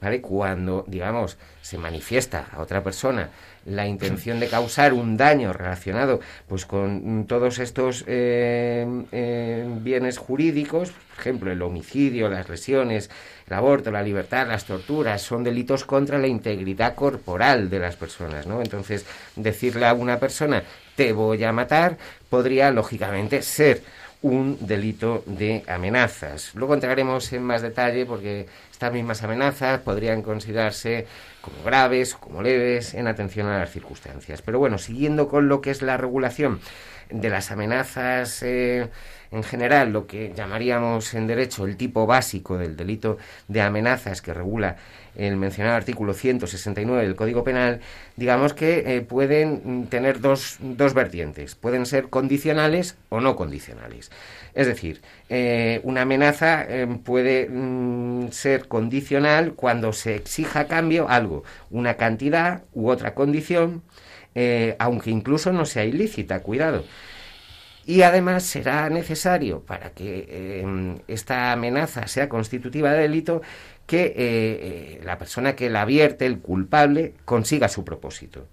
[0.00, 0.20] ¿Vale?
[0.20, 3.30] Cuando, digamos, se manifiesta a otra persona
[3.68, 10.90] la intención de causar un daño relacionado pues con todos estos eh, eh, bienes jurídicos,
[10.90, 13.10] por ejemplo, el homicidio, las lesiones,
[13.46, 18.46] el aborto, la libertad, las torturas, son delitos contra la integridad corporal de las personas,
[18.46, 18.60] ¿no?
[18.60, 19.04] Entonces,
[19.36, 20.62] decirle a una persona
[20.96, 21.96] te voy a matar
[22.28, 23.82] podría lógicamente ser
[24.22, 26.52] un delito de amenazas.
[26.54, 28.46] Luego entraremos en más detalle porque
[28.78, 31.04] estas mismas amenazas podrían considerarse
[31.40, 34.40] como graves o como leves en atención a las circunstancias.
[34.40, 36.60] Pero bueno, siguiendo con lo que es la regulación
[37.10, 38.88] de las amenazas eh,
[39.32, 44.32] en general, lo que llamaríamos en derecho el tipo básico del delito de amenazas que
[44.32, 44.76] regula
[45.16, 47.80] el mencionado artículo 169 del Código Penal,
[48.14, 51.56] digamos que eh, pueden tener dos, dos vertientes.
[51.56, 54.12] Pueden ser condicionales o no condicionales.
[54.54, 61.08] Es decir, eh, una amenaza eh, puede mm, ser condicional cuando se exija a cambio
[61.08, 63.82] algo, una cantidad u otra condición,
[64.78, 66.84] aunque incluso no sea ilícita, cuidado.
[67.84, 73.42] Y además será necesario, para que esta amenaza sea constitutiva de delito,
[73.88, 78.46] que eh, eh, la persona que la advierte, el culpable, consiga su propósito.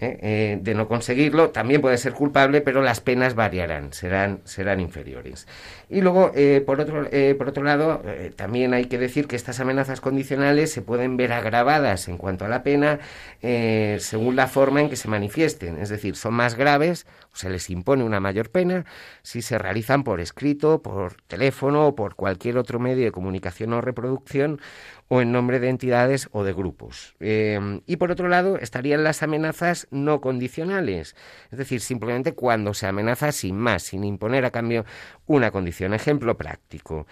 [0.00, 0.58] ¿Eh?
[0.60, 5.46] de no conseguirlo, también puede ser culpable, pero las penas variarán, serán, serán inferiores.
[5.88, 6.32] Y luego,
[6.66, 7.08] por, otro,
[7.38, 8.02] por otro lado,
[8.36, 12.48] también hay que decir que estas amenazas condicionales se pueden ver agravadas en cuanto a
[12.48, 12.98] la pena
[13.40, 17.06] según la forma en que se manifiesten, es decir, son más graves
[17.38, 18.84] se les impone una mayor pena
[19.22, 23.80] si se realizan por escrito, por teléfono o por cualquier otro medio de comunicación o
[23.80, 24.60] reproducción
[25.08, 27.16] o en nombre de entidades o de grupos.
[27.20, 31.16] Eh, y por otro lado estarían las amenazas no condicionales,
[31.50, 34.84] es decir, simplemente cuando se amenaza sin más, sin imponer a cambio
[35.26, 35.94] una condición.
[35.94, 37.06] Ejemplo práctico.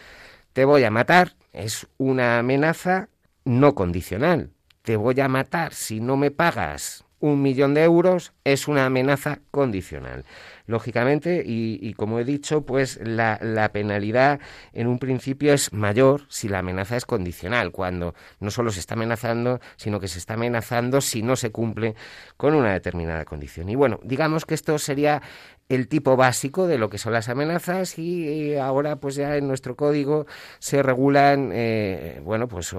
[0.52, 3.08] Te voy a matar es una amenaza
[3.44, 4.50] no condicional.
[4.82, 9.40] Te voy a matar si no me pagas un millón de euros es una amenaza
[9.50, 10.24] condicional.
[10.66, 14.40] Lógicamente, y, como he dicho, pues la, la, penalidad
[14.72, 18.94] en un principio es mayor si la amenaza es condicional, cuando no solo se está
[18.94, 21.94] amenazando, sino que se está amenazando si no se cumple
[22.36, 23.68] con una determinada condición.
[23.68, 25.22] Y bueno, digamos que esto sería
[25.68, 29.74] el tipo básico de lo que son las amenazas y, ahora pues ya en nuestro
[29.74, 30.26] código
[30.58, 32.74] se regulan eh, bueno pues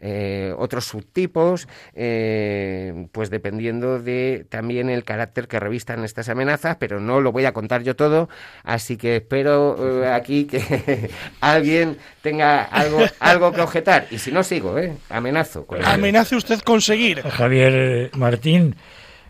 [0.00, 7.00] eh, otros subtipos eh, pues dependiendo de también el carácter que revistan estas amenazas pero
[7.00, 8.28] no lo voy a contar yo todo
[8.64, 14.06] así que espero aquí que alguien tenga algo algo que objetar.
[14.10, 14.76] Y si no sigo
[15.08, 18.76] amenazo amenace usted conseguir Javier Martín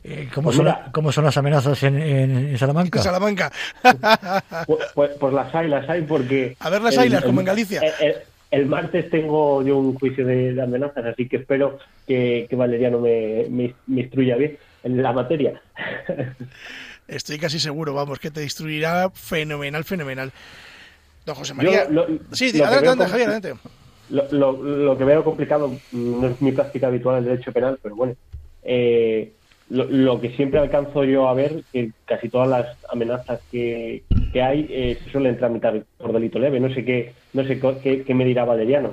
[0.09, 2.99] eh, ¿Cómo, pues son, ¿Cómo, son, las amenazas en, en, Salamanca?
[2.99, 3.53] En Salamanca.
[4.67, 6.57] pues, pues, pues, las hay, las hay porque...
[6.61, 7.83] A ver las hay, como en Galicia.
[8.51, 13.47] El, martes tengo yo un juicio de, amenazas, así que espero que, que Valeriano me,
[13.51, 15.61] me, instruya bien en la materia.
[17.09, 20.33] Estoy casi seguro, vamos, que te instruirá fenomenal, fenomenal.
[21.27, 21.87] Don José María.
[22.33, 23.61] sí, adelante, Javier, adelante.
[24.09, 27.95] Lo, lo, lo, que veo complicado no es mi práctica habitual en derecho penal, pero
[27.95, 28.15] bueno,
[28.63, 29.33] eh,
[29.71, 34.03] lo, que siempre alcanzo yo a ver que casi todas las amenazas que,
[34.33, 36.61] que hay eh, se suelen tramitar por delito leve.
[36.61, 38.93] No sé qué, no sé qué, me dirá Valeriano.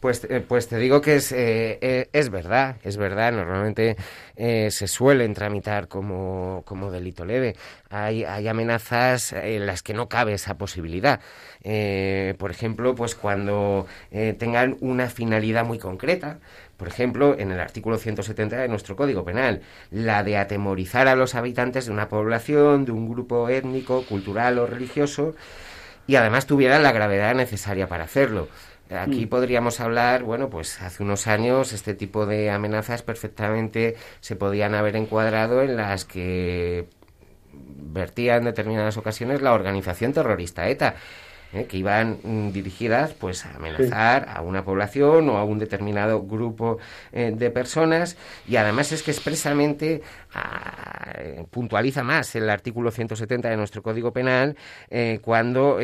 [0.00, 3.32] Pues, eh, pues te digo que es, eh, es verdad, es verdad.
[3.32, 3.96] Normalmente
[4.36, 7.54] se suelen tramitar como, como delito leve.
[7.88, 11.20] Hay, hay amenazas en las que no cabe esa posibilidad.
[12.36, 13.86] por ejemplo, pues cuando
[14.38, 16.38] tengan una finalidad muy concreta,
[16.76, 21.34] por ejemplo, en el artículo 170 de nuestro Código Penal, la de atemorizar a los
[21.34, 25.34] habitantes de una población, de un grupo étnico, cultural o religioso,
[26.06, 28.48] y además tuvieran la gravedad necesaria para hacerlo.
[28.90, 29.28] Aquí mm.
[29.28, 34.96] podríamos hablar, bueno, pues hace unos años este tipo de amenazas perfectamente se podían haber
[34.96, 36.86] encuadrado en las que
[37.52, 40.96] vertía en determinadas ocasiones la organización terrorista ETA
[41.54, 41.66] ¿eh?
[41.66, 46.78] que iban mm, dirigidas pues a amenazar a una población o a un determinado grupo
[47.12, 50.02] eh, de personas y además es que expresamente
[50.34, 51.12] ah,
[51.50, 54.56] puntualiza más el artículo 170 de nuestro Código Penal
[54.90, 55.78] eh, cuando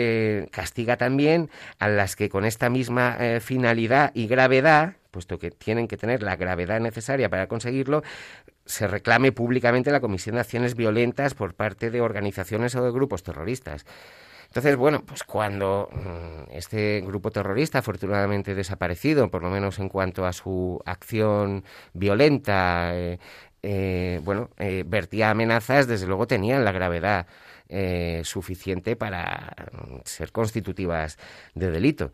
[0.50, 5.96] castiga también a las que con esta misma finalidad y gravedad puesto que tienen que
[5.96, 8.02] tener la gravedad necesaria para conseguirlo,
[8.64, 13.22] se reclame públicamente la comisión de acciones violentas por parte de organizaciones o de grupos
[13.22, 13.84] terroristas.
[14.50, 20.26] Entonces, bueno, pues cuando mm, este grupo terrorista, afortunadamente desaparecido, por lo menos en cuanto
[20.26, 23.20] a su acción violenta, eh,
[23.62, 27.26] eh, bueno, eh, vertía amenazas, desde luego tenían la gravedad
[28.24, 31.16] suficiente para mm, ser constitutivas
[31.54, 32.10] de delito.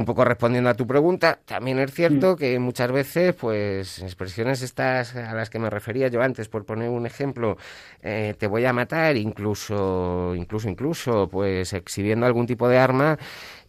[0.00, 5.14] Un poco respondiendo a tu pregunta, también es cierto que muchas veces, pues, expresiones estas
[5.14, 7.58] a las que me refería yo antes, por poner un ejemplo,
[8.00, 13.18] eh, te voy a matar, incluso, incluso, incluso, pues, exhibiendo algún tipo de arma,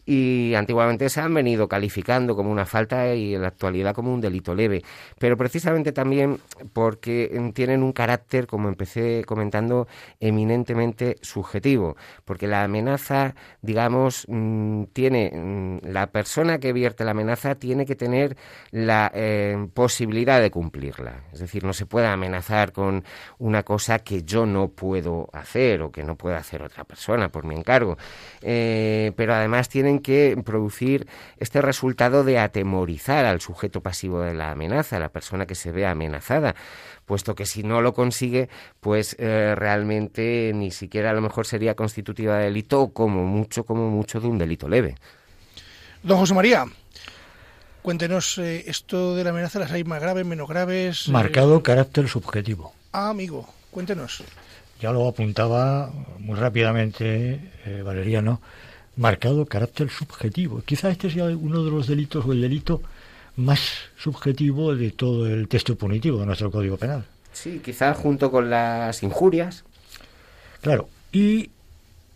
[0.04, 4.20] y antiguamente se han venido calificando como una falta y en la actualidad como un
[4.20, 4.82] delito leve.
[5.18, 6.40] Pero precisamente también
[6.72, 9.86] porque mm, tienen un carácter, como empecé comentando,
[10.18, 11.96] eminentemente subjetivo.
[12.24, 17.94] Porque la amenaza, digamos, mm, tiene mm, la persona que vierte la amenaza tiene que
[17.94, 18.36] tener
[18.70, 21.24] la eh, posibilidad de cumplirla.
[21.32, 23.04] Es decir, no se puede amenazar con
[23.38, 27.44] una cosa que yo no puedo hacer o que no puede hacer otra persona por
[27.44, 27.96] mi encargo.
[28.40, 31.06] Eh, pero además tienen que producir
[31.38, 35.72] este resultado de atemorizar al sujeto pasivo de la amenaza, a la persona que se
[35.72, 36.54] ve amenazada,
[37.06, 38.48] puesto que si no lo consigue,
[38.80, 43.64] pues eh, realmente ni siquiera a lo mejor sería constitutiva de delito o como mucho,
[43.64, 44.94] como mucho de un delito leve.
[46.02, 46.64] Don José María,
[47.82, 51.08] cuéntenos eh, esto de la amenaza, las hay más graves, menos graves.
[51.08, 52.72] eh, Marcado carácter subjetivo.
[52.92, 54.22] Ah, amigo, cuéntenos.
[54.80, 58.40] Ya lo apuntaba muy rápidamente eh, Valeriano.
[58.96, 60.62] Marcado carácter subjetivo.
[60.64, 62.82] Quizá este sea uno de los delitos o el delito
[63.36, 63.60] más
[63.96, 67.04] subjetivo de todo el texto punitivo de nuestro Código Penal.
[67.32, 69.64] Sí, quizás junto con las injurias.
[70.60, 71.50] Claro, y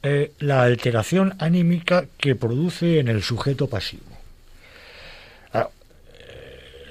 [0.02, 4.04] eh, la alteración anímica que produce en el sujeto pasivo.
[5.54, 5.64] Eh,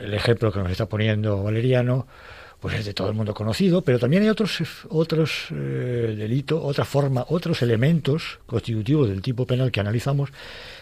[0.02, 2.08] el ejemplo que nos está poniendo Valeriano,
[2.66, 4.57] pues es de todo el mundo conocido, pero también hay otros
[4.89, 10.32] otros eh, delitos, otra forma, otros elementos constitutivos del tipo penal que analizamos,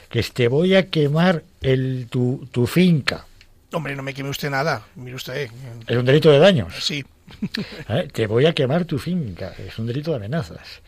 [0.07, 3.25] que es te voy a quemar el, tu, tu finca.
[3.73, 4.86] Hombre, no me queme usted nada.
[4.95, 5.36] Mire usted.
[5.36, 5.51] eh,
[5.86, 6.73] Es un delito de daños.
[6.79, 7.03] Sí.
[7.89, 8.07] ¿eh?
[8.13, 9.53] Te voy a quemar tu finca.
[9.57, 10.79] Es un delito de amenazas.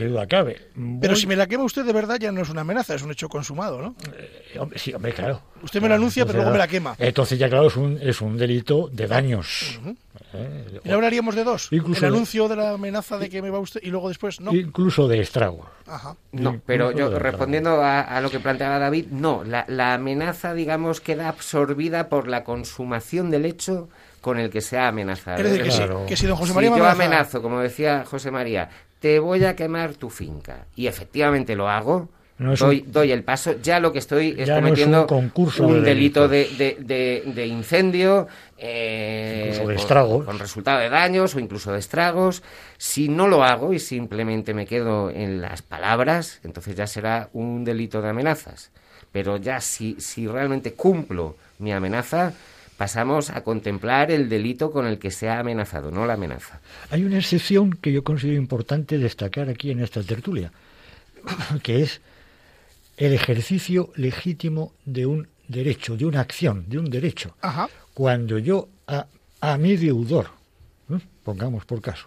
[0.00, 0.56] Qué duda cabe.
[0.98, 3.10] Pero si me la quema usted de verdad ya no es una amenaza, es un
[3.10, 3.94] hecho consumado, ¿no?
[4.16, 5.42] Eh, hombre, sí, hombre, claro.
[5.62, 6.94] Usted me lo anuncia, pero luego me la quema.
[6.98, 9.78] Entonces ya, claro, es un, es un delito de daños.
[10.32, 10.80] ¿eh?
[10.84, 11.68] ¿Y hablaríamos de dos?
[11.70, 14.40] Incluso el de- anuncio de la amenaza de que me va usted y luego después
[14.40, 14.54] no.
[14.54, 15.68] Incluso de estrago.
[15.86, 16.16] Ajá.
[16.32, 21.02] No, pero yo respondiendo a, a lo que planteaba David, no, la, la amenaza, digamos,
[21.02, 23.90] queda absorbida por la consumación del hecho
[24.22, 25.36] con el que se ha amenazado.
[25.42, 26.06] Es decir, que, si, Claro.
[26.06, 28.70] que si don José si María me yo amenazo, como decía José María,
[29.00, 33.22] te voy a quemar tu finca y efectivamente lo hago, No doy, un- doy el
[33.22, 36.26] paso, ya lo que estoy es Ya no es cometiendo un concurso un de delito
[36.28, 38.28] de, de- de- de incendio,
[38.58, 40.24] eh, Incluso de con- estragos.
[40.24, 42.42] con resultado de daños o incluso de estragos.
[42.78, 47.64] Si no lo hago y simplemente me quedo en las palabras, entonces ya será un
[47.64, 48.70] delito de amenazas.
[49.12, 52.32] Pero ya si, si realmente cumplo mi amenaza,
[52.80, 56.62] pasamos a contemplar el delito con el que se ha amenazado, no la amenaza.
[56.88, 60.50] Hay una excepción que yo considero importante destacar aquí en esta tertulia,
[61.62, 62.00] que es
[62.96, 67.36] el ejercicio legítimo de un derecho, de una acción, de un derecho.
[67.42, 67.68] Ajá.
[67.92, 69.04] Cuando yo a,
[69.42, 70.30] a mi deudor,
[70.88, 71.00] ¿eh?
[71.22, 72.06] pongamos por caso,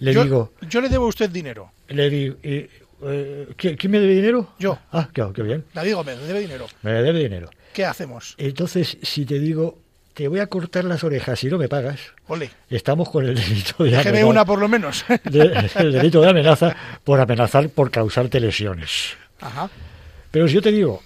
[0.00, 1.70] le yo, digo, yo le debo a usted dinero.
[1.90, 2.68] le digo, eh,
[3.02, 4.54] eh, ¿quién, quién me debe dinero?
[4.58, 4.80] Yo.
[4.90, 6.66] Ah, claro, qué bien, David Gómez, le debe dinero.
[6.82, 7.50] me debe dinero.
[7.72, 8.34] ¿Qué hacemos?
[8.36, 9.78] Entonces, si te digo,
[10.18, 13.84] te voy a cortar las orejas si no me pagas, Ole, estamos con el delito
[13.84, 15.04] de amenaza- una por lo menos.
[15.30, 19.16] de- el delito de amenaza por amenazar por causarte lesiones.
[19.40, 19.70] Ajá.
[20.32, 21.00] Pero si yo te digo,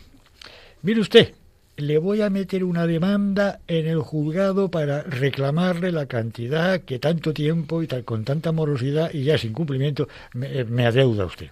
[0.80, 1.34] mire usted,
[1.76, 7.34] le voy a meter una demanda en el juzgado para reclamarle la cantidad que tanto
[7.34, 11.48] tiempo y tal, con tanta morosidad y ya sin cumplimiento me, me adeuda usted.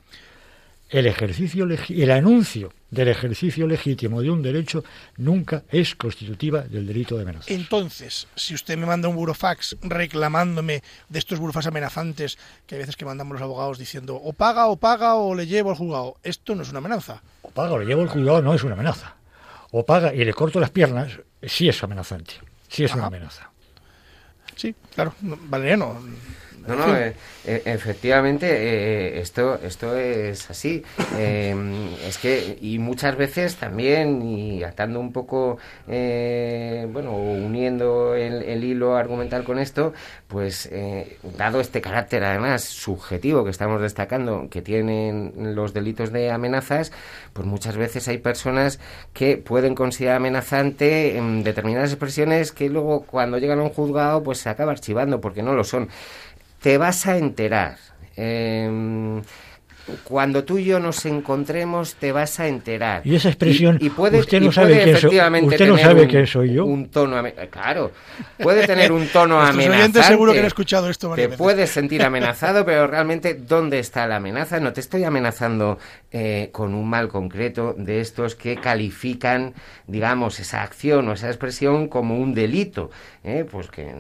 [0.91, 4.83] El ejercicio el anuncio del ejercicio legítimo de un derecho
[5.19, 7.53] nunca es constitutiva del delito de amenaza.
[7.53, 12.97] Entonces, si usted me manda un burofax reclamándome de estos burofax amenazantes que hay veces
[12.97, 16.57] que mandamos los abogados diciendo o paga o paga o le llevo al juzgado, esto
[16.57, 17.23] no es una amenaza.
[17.43, 19.15] O paga o le llevo al juzgado no es una amenaza.
[19.71, 22.35] O paga y le corto las piernas, sí es amenazante.
[22.67, 23.09] Sí es una Ajá.
[23.09, 23.51] amenaza.
[24.57, 26.03] Sí, claro, Valeriano.
[26.67, 30.83] No, no, eh, eh, efectivamente, eh, esto, esto es así.
[31.17, 31.55] Eh,
[32.07, 35.59] es que, y muchas veces también, y atando un poco,
[35.89, 39.93] eh, bueno, uniendo el, el hilo argumental con esto,
[40.29, 46.31] pues eh, dado este carácter además subjetivo que estamos destacando, que tienen los delitos de
[46.31, 46.93] amenazas,
[47.33, 48.79] pues muchas veces hay personas
[49.13, 54.39] que pueden considerar amenazante en determinadas expresiones que luego cuando llegan a un juzgado pues
[54.39, 55.89] se acaba archivando porque no lo son
[56.61, 57.77] te vas a enterar.
[58.17, 59.21] Eh,
[60.05, 63.03] cuando tú y yo nos encontremos, te vas a enterar.
[63.05, 65.79] Y esa expresión, Y- y puede- usted no y sabe quién soy- usted no tener
[65.81, 66.65] sabe un- quién soy yo.
[66.65, 67.91] Un tono claro,
[68.39, 69.79] puede tener un tono amenazante.
[69.81, 71.39] oyentes seguro que han escuchado esto Te veces.
[71.39, 74.61] puedes sentir amenazado, pero realmente, ¿dónde está la amenaza?
[74.61, 75.79] No te estoy amenazando
[76.13, 79.55] eh, con un mal concreto de estos que califican,
[79.87, 82.91] digamos, esa acción o esa expresión como un delito.
[83.23, 83.47] ¿eh?
[83.49, 83.95] Pues que,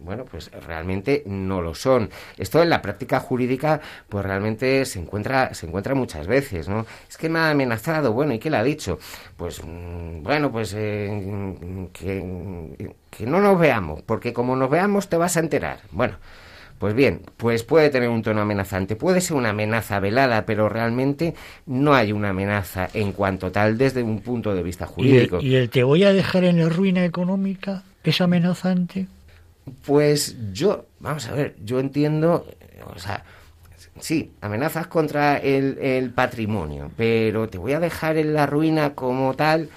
[0.00, 2.08] bueno, pues realmente no lo son.
[2.38, 6.86] Esto en la práctica jurídica, pues realmente se encuentra, se encuentra muchas veces, ¿no?
[7.08, 8.98] Es que me ha amenazado, bueno, ¿y qué le ha dicho?
[9.36, 15.16] Pues, mm, bueno, pues eh, que, que no nos veamos, porque como nos veamos te
[15.16, 15.80] vas a enterar.
[15.90, 16.16] Bueno,
[16.80, 21.34] pues bien, pues puede tener un tono amenazante, puede ser una amenaza velada, pero realmente
[21.66, 25.40] no hay una amenaza en cuanto tal desde un punto de vista ¿Y el, jurídico.
[25.42, 29.08] y el te voy a dejar en la ruina económica es amenazante?
[29.84, 32.46] Pues yo, vamos a ver, yo entiendo,
[32.96, 33.24] o sea,
[33.98, 39.34] sí, amenazas contra el, el patrimonio, pero te voy a dejar en la ruina como
[39.34, 39.68] tal.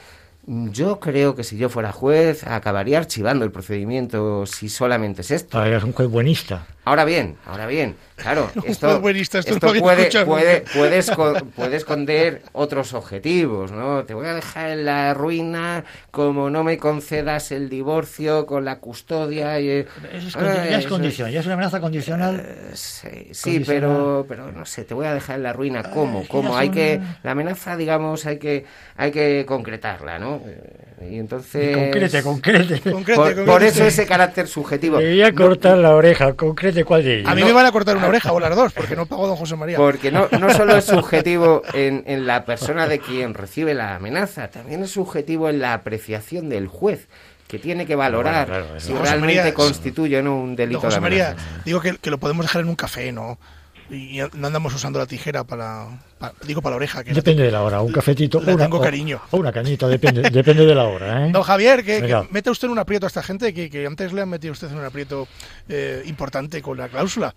[0.46, 5.58] Yo creo que si yo fuera juez acabaría archivando el procedimiento si solamente es esto.
[5.58, 6.68] Ah, eres un juez buenista.
[6.84, 8.94] Ahora bien, ahora bien, claro, esto, esto no
[9.38, 14.04] esto puede, puede, puede, esco- puede esconder otros objetivos, ¿no?
[14.06, 18.80] Te voy a dejar en la ruina como no me concedas el divorcio con la
[18.80, 19.60] custodia.
[19.60, 22.40] Y, Eso es, Ah, ya es eso condición, ya es una amenaza condicional.
[22.44, 23.66] eh, Sí, sí, Condicional.
[23.68, 25.84] pero, pero no sé, te voy a dejar en la ruina.
[25.84, 26.26] ¿Cómo?
[26.28, 26.56] ¿Cómo?
[26.58, 28.66] Hay son- que, la amenaza, digamos, hay que,
[28.98, 30.42] hay que concretarla, ¿no?
[30.46, 31.76] Eh, Y entonces...
[31.76, 32.80] Concrete, concrete.
[32.92, 33.44] Concrete, Por, concrete.
[33.52, 35.00] por eso ese carácter subjetivo.
[35.00, 37.30] Le voy a No- cortar la oreja, concrete cuál de ellos.
[37.30, 37.48] A mí No.
[37.48, 39.78] me van a cortar una oreja o las dos, porque no pago don José María.
[39.78, 44.48] Porque no, no solo es subjetivo en, en la persona de quien recibe la amenaza,
[44.50, 47.08] también es subjetivo en la apreciación del juez,
[47.48, 48.88] que tiene que valorar Bueno, claro, eso.
[48.88, 51.36] si José realmente María, constituye o no un Don delito de José María,
[51.66, 53.38] digo que, que lo podemos dejar en un café, ¿no?
[53.92, 55.86] Y no andamos usando la tijera para,
[56.18, 57.04] pa- digo para la oreja.
[57.04, 59.22] Que la Depende de la hora, un cafetito una, tengo cariño.
[59.30, 61.28] o una cañita, depende, depende de la hora.
[61.28, 61.32] ¿eh?
[61.32, 64.14] Don Javier, que, que mete usted en un aprieto a esta gente que, que antes
[64.14, 65.28] le han metido usted en un aprieto
[65.68, 67.36] eh, importante con la cláusula.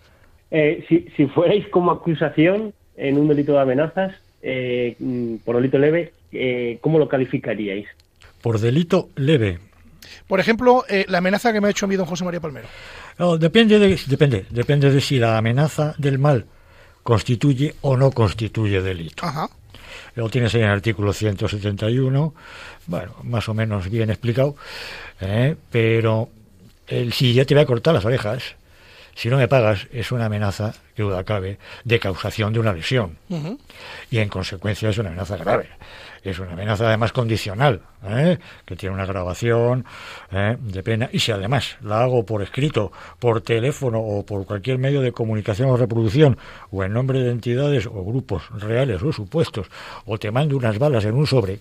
[0.50, 4.96] Eh, si, si fuerais como acusación en un delito de amenazas, eh,
[5.44, 7.86] por delito leve, eh, ¿cómo lo calificaríais?
[8.42, 9.58] Por delito leve.
[10.28, 12.68] Por ejemplo, eh, la amenaza que me ha hecho a mí don José María Palmero.
[13.18, 16.46] No, depende, de, depende, depende de si la amenaza del mal
[17.02, 19.24] constituye o no constituye delito.
[19.24, 19.48] Ajá.
[20.14, 22.34] Lo tienes ahí en el artículo 171,
[22.86, 24.56] bueno, más o menos bien explicado,
[25.20, 25.56] ¿eh?
[25.70, 26.28] pero
[26.88, 28.56] el, si ya te voy a cortar las orejas,
[29.16, 33.16] si no me pagas, es una amenaza, que duda cabe, de causación de una lesión.
[34.10, 35.70] Y en consecuencia es una amenaza grave.
[36.26, 38.38] Es una amenaza además condicional, ¿eh?
[38.64, 39.84] que tiene una grabación
[40.32, 40.56] ¿eh?
[40.58, 41.08] de pena.
[41.12, 45.70] Y si además la hago por escrito, por teléfono o por cualquier medio de comunicación
[45.70, 46.36] o reproducción,
[46.72, 49.68] o en nombre de entidades o grupos reales o supuestos,
[50.04, 51.60] o te mando unas balas en un sobre,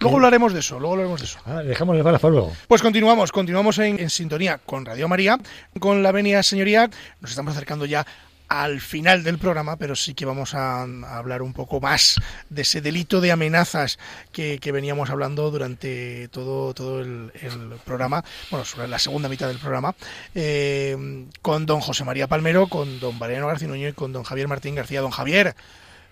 [0.00, 1.40] Luego hablaremos de eso, luego hablaremos de eso.
[1.44, 2.52] ah, dejamos las balas para luego.
[2.68, 5.38] Pues continuamos, continuamos en, en sintonía con Radio María,
[5.80, 6.88] con la venia señoría.
[7.20, 8.06] Nos estamos acercando ya
[8.48, 12.16] al final del programa, pero sí que vamos a, hablar un poco más
[12.48, 13.98] de ese delito de amenazas
[14.32, 19.58] que, que veníamos hablando durante todo, todo el, el programa, bueno, la segunda mitad del
[19.58, 19.94] programa,
[20.34, 24.74] eh, con don José María Palmero, con don Valeriano Garcinuño y con don Javier Martín
[24.74, 25.00] García.
[25.00, 25.54] Don Javier,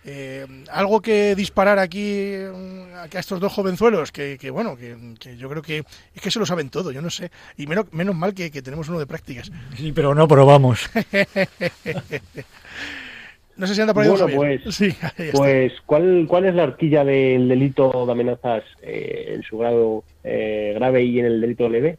[0.06, 5.36] eh, algo que disparar aquí mm, a estos dos jovenzuelos, que, que, bueno, que, que
[5.36, 5.78] yo creo que
[6.14, 7.30] es que se lo saben todo, yo no sé.
[7.56, 9.50] Y menos, menos mal que, que tenemos uno de prácticas.
[9.76, 10.88] Sí, pero no probamos.
[13.56, 15.38] No sé si anda por ahí Bueno, pues- Sí, ahí está.
[15.38, 20.72] Pues, ¿cuál, ¿cuál es la horquilla del delito de amenazas eh, en su grado eh,
[20.74, 21.98] grave y en el delito leve?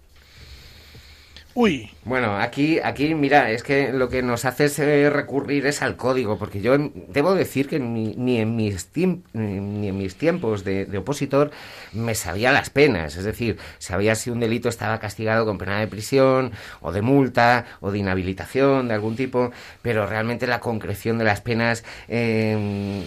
[1.59, 5.81] Uy, Bueno, aquí, aquí, mira, es que lo que nos hace es eh, recurrir es
[5.81, 8.87] al código, porque yo debo decir que ni, ni en mis
[9.33, 11.49] ni en mis tiempos de, de opositor
[11.93, 15.87] me sabía las penas, es decir, sabía si un delito estaba castigado con pena de
[15.87, 19.49] prisión o de multa o de inhabilitación de algún tipo,
[19.81, 23.03] pero realmente la concreción de las penas eh,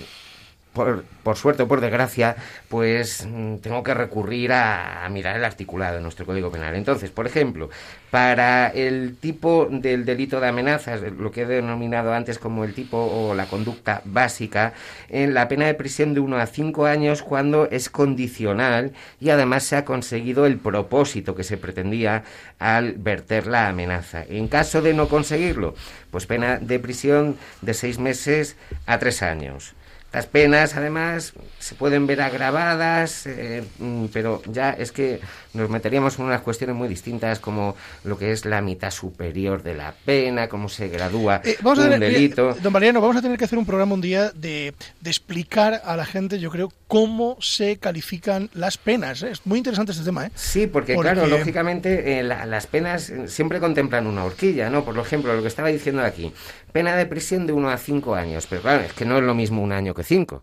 [0.73, 2.37] por, por, suerte o por desgracia,
[2.69, 6.75] pues mm, tengo que recurrir a, mirar el articulado de nuestro Código Penal.
[6.77, 7.71] Entonces, por ejemplo,
[8.11, 12.99] para el tipo del delito de amenazas, lo que he denominado antes como el tipo
[12.99, 14.73] o la conducta básica,
[15.09, 19.65] en la pena de prisión de 1 a 5 años cuando es condicional y además
[19.65, 22.23] se ha conseguido el propósito que se pretendía
[22.59, 24.25] al verter la amenaza.
[24.29, 25.75] En caso de no conseguirlo,
[26.11, 28.57] pues pena de prisión de 6 meses
[28.87, 29.75] a 3 años.
[30.13, 35.21] Las penas, además, se pueden ver agravadas, eh, mm, pero ya es que
[35.55, 39.75] nos meteríamos en unas cuestiones muy distintas, como lo que es la mitad superior de
[39.75, 42.51] la pena, cómo se gradúa eh, vamos un a tener, delito.
[42.51, 45.81] Eh, don Mariano, vamos a tener que hacer un programa un día de, de, explicar
[45.85, 49.23] a la gente, yo creo, cómo se califican las penas.
[49.23, 50.33] Es muy interesante este tema, ¿eh?
[50.35, 51.13] Sí, porque, porque...
[51.13, 54.85] claro, lógicamente la, las penas siempre contemplan una horquilla, ¿no?
[54.85, 56.33] Por ejemplo, lo que estaba diciendo aquí,
[56.73, 59.35] pena de prisión de 1 a 5 años, pero claro, es que no es lo
[59.35, 60.43] mismo un año que cinco.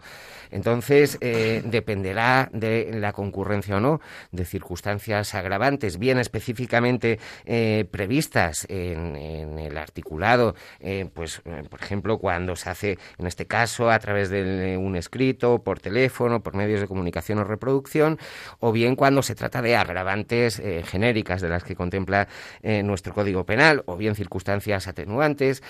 [0.51, 8.65] Entonces, eh, dependerá de la concurrencia o no de circunstancias agravantes, bien específicamente eh, previstas
[8.69, 14.29] en, el articulado, eh, pues, por ejemplo, cuando se hace, en este caso, a través
[14.29, 18.19] de un escrito, por teléfono, por medios de comunicación o reproducción,
[18.59, 22.27] o bien cuando se trata de agravantes genéricas de las que contempla
[22.63, 25.63] nuestro Código Penal, o bien circunstancias atenuantes,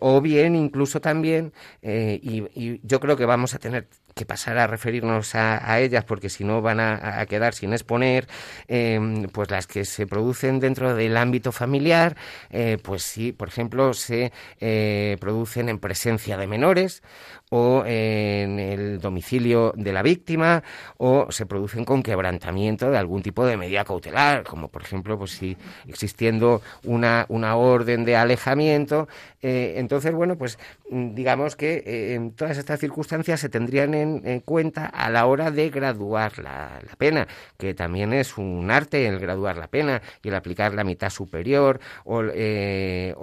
[0.00, 1.52] o bien incluso también,
[1.82, 5.80] y, y yo creo que vamos a tener tener que pasar a referirnos a, a
[5.80, 8.26] ellas porque si no van a, quedar sin exponer,
[8.68, 12.16] eh, pues las que se producen dentro del ámbito familiar,
[12.50, 17.02] eh, pues sí, por ejemplo, se eh, producen en presencia de menores
[17.50, 20.62] o en el domicilio de la víctima
[20.96, 25.32] o se producen con quebrantamiento de algún tipo de medida cautelar, como por ejemplo, pues
[25.32, 25.56] si
[25.86, 29.06] existiendo una, una orden de alejamiento,
[29.42, 30.58] eh, entonces, bueno, pues
[30.90, 35.70] digamos que en todas estas circunstancias se tendrían en, en cuenta a la hora de
[35.70, 37.26] graduar la, pena,
[37.58, 41.80] que también es un arte el graduar la pena y el aplicar la mitad superior
[42.04, 43.14] o, eh,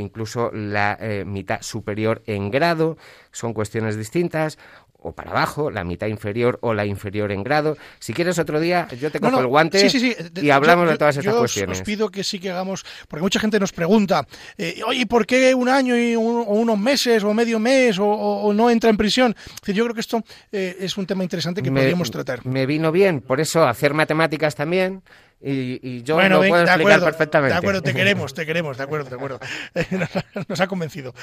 [0.00, 2.96] incluso la mitad superior en grado,
[3.30, 4.58] son cuestiones distintas,
[5.06, 7.76] o para abajo, la mitad inferior o la inferior en grado.
[8.00, 10.40] Si quieres otro día, yo te cojo no, no, el guante sí, sí, sí.
[10.42, 11.78] y hablamos yo, de todas estas yo cuestiones.
[11.78, 14.26] Os pido que sí que hagamos, porque mucha gente nos pregunta,
[14.58, 18.04] eh, oye, ¿por qué un año y un, o unos meses o medio mes o,
[18.06, 19.36] o, o, no entra en prisión?
[19.64, 22.44] Yo creo que esto eh, es un tema interesante que me, podríamos tratar.
[22.44, 25.02] Me vino bien, por eso hacer matemáticas también.
[25.40, 27.52] Y, y, yo bueno, lo ven, puedo explicar acuerdo, perfectamente.
[27.52, 29.40] De acuerdo, te queremos, te queremos, de acuerdo, de acuerdo.
[29.90, 31.14] Nos, nos ha convencido.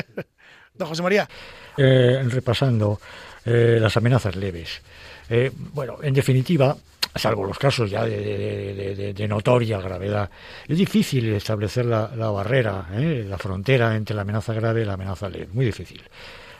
[0.74, 1.28] Don José María.
[1.76, 3.00] Eh, repasando
[3.44, 4.82] eh, las amenazas leves.
[5.28, 6.76] Eh, bueno, en definitiva,
[7.14, 10.28] salvo los casos ya de, de, de, de notoria gravedad,
[10.68, 15.28] es difícil establecer la, la barrera, la frontera entre la amenaza grave y la amenaza
[15.28, 15.48] leve.
[15.52, 16.02] Muy difícil.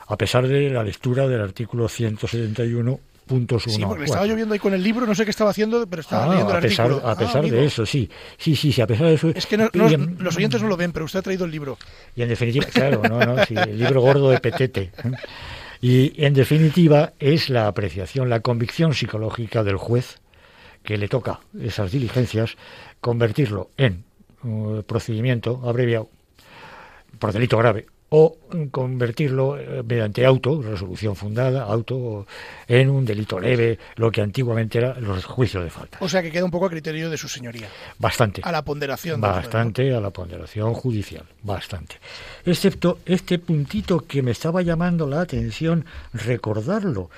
[0.07, 3.77] A pesar de la lectura del artículo 171 puntos uno.
[3.77, 6.25] Sí, porque estaba lloviendo ahí con el libro, no sé qué estaba haciendo, pero estaba
[6.25, 7.11] ah, leyendo el a pesar, artículo.
[7.11, 8.11] A pesar ah, de eso, sí.
[8.37, 9.29] Sí, sí, sí, a pesar de eso.
[9.31, 11.79] Es que no, los oyentes no lo ven, pero usted ha traído el libro.
[12.17, 14.91] Y en definitiva, claro, no, no, sí, el libro gordo de Petete.
[15.81, 20.21] Y en definitiva es la apreciación, la convicción psicológica del juez
[20.85, 22.57] que le toca esas diligencias,
[23.01, 24.05] convertirlo en
[24.45, 26.09] uh, procedimiento abreviado
[27.19, 28.37] por delito grave o
[28.71, 29.57] convertirlo
[29.89, 32.27] mediante auto, resolución fundada, auto,
[32.69, 35.97] en un delito leve, lo que antiguamente era los juicios de falta.
[36.01, 37.69] O sea que queda un poco a criterio de su señoría.
[37.99, 38.43] Bastante.
[38.45, 39.19] A la ponderación.
[39.19, 41.97] Bastante a la ponderación judicial, bastante.
[42.45, 47.09] Excepto este puntito que me estaba llamando la atención recordarlo.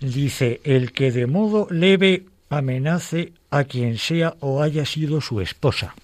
[0.00, 5.94] Dice, el que de modo leve amenace a quien sea o haya sido su esposa.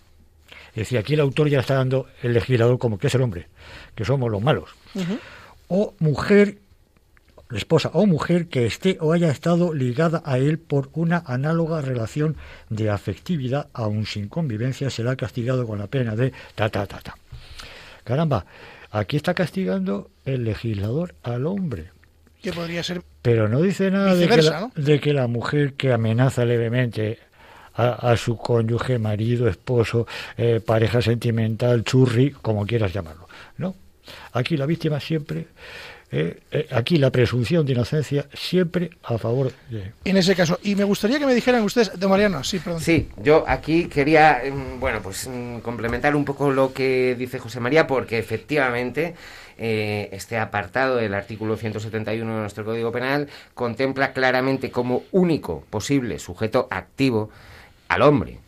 [0.70, 3.48] Es decir, aquí el autor ya está dando el legislador como que es el hombre,
[3.94, 4.70] que somos los malos.
[4.94, 5.18] Uh -huh.
[5.68, 6.58] O mujer,
[7.52, 12.36] esposa o mujer que esté o haya estado ligada a él por una análoga relación
[12.68, 17.16] de afectividad, aun sin convivencia, será castigado con la pena de ta ta ta ta.
[18.04, 18.46] Caramba,
[18.90, 21.90] aquí está castigando el legislador al hombre.
[22.42, 23.02] Que podría ser.
[23.22, 24.72] Pero no dice nada de que, la, ¿no?
[24.74, 27.18] de que la mujer que amenaza levemente
[27.74, 30.06] a, a, su cónyuge, marido, esposo,
[30.36, 33.28] eh, pareja sentimental, churri, como quieras llamarlo.
[33.58, 33.74] No,
[34.32, 35.46] aquí la víctima siempre,
[36.12, 39.92] eh, eh, aquí la presunción de inocencia siempre a favor de...
[40.04, 42.80] En ese caso, y me gustaría que me dijeran ustedes, de Mariano, sí, perdón.
[42.80, 44.42] Sí, yo aquí quería,
[44.80, 45.28] bueno, pues
[45.62, 49.14] complementar un poco lo que dice José María, porque efectivamente
[49.62, 56.18] eh, este apartado del artículo 171 de nuestro Código Penal contempla claramente como único posible
[56.18, 57.30] sujeto activo
[57.90, 58.38] al hombre.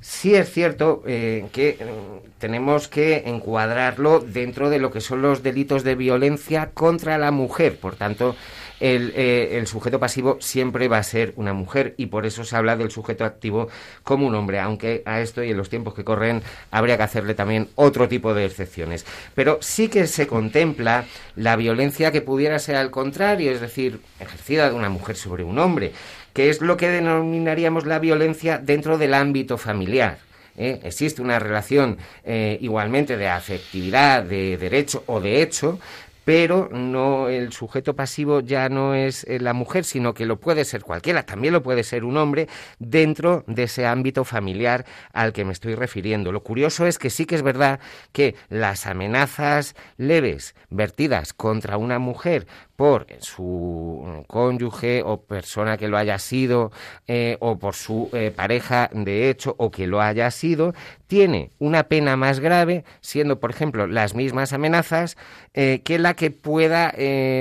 [0.00, 5.42] Sí es cierto eh, que mm, tenemos que encuadrarlo dentro de lo que son los
[5.42, 7.78] delitos de violencia contra la mujer.
[7.78, 8.36] Por tanto,
[8.80, 12.56] el, eh, el, sujeto pasivo siempre va a ser una mujer y por eso se
[12.56, 13.68] habla del sujeto activo
[14.02, 17.34] como un hombre, aunque a esto y en los tiempos que corren habría que hacerle
[17.34, 19.06] también otro tipo de excepciones.
[19.34, 21.04] Pero sí que se contempla
[21.36, 25.58] la violencia que pudiera ser al contrario, es decir, ejercida de una mujer sobre un
[25.58, 25.92] hombre,
[26.32, 30.18] que es lo que denominaríamos la violencia dentro del ámbito familiar.
[30.56, 30.80] ¿eh?
[30.84, 35.78] Existe una relación eh, igualmente de afectividad, de derecho o de hecho,
[36.26, 40.64] pero no el sujeto pasivo ya no es eh, la mujer, sino que lo puede
[40.64, 42.48] ser cualquiera, también lo puede ser un hombre
[42.80, 46.32] dentro de ese ámbito familiar al que me estoy refiriendo.
[46.32, 47.78] Lo curioso es que sí que es verdad
[48.10, 55.96] que las amenazas leves vertidas contra una mujer por su cónyuge o persona que lo
[55.96, 56.70] haya sido
[57.06, 60.74] eh, o por su eh, pareja de hecho o que lo haya sido,
[61.06, 65.16] tiene una pena más grave, siendo por ejemplo las mismas amenazas,
[65.54, 66.92] eh, que la que pueda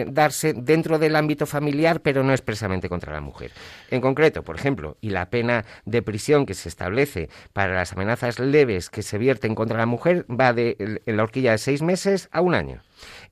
[0.07, 3.51] darse dentro del ámbito familiar, pero no expresamente contra la mujer.
[3.91, 8.39] En concreto, por ejemplo, y la pena de prisión que se establece para las amenazas
[8.39, 12.29] leves que se vierten contra la mujer va de en la horquilla de seis meses
[12.31, 12.81] a un año.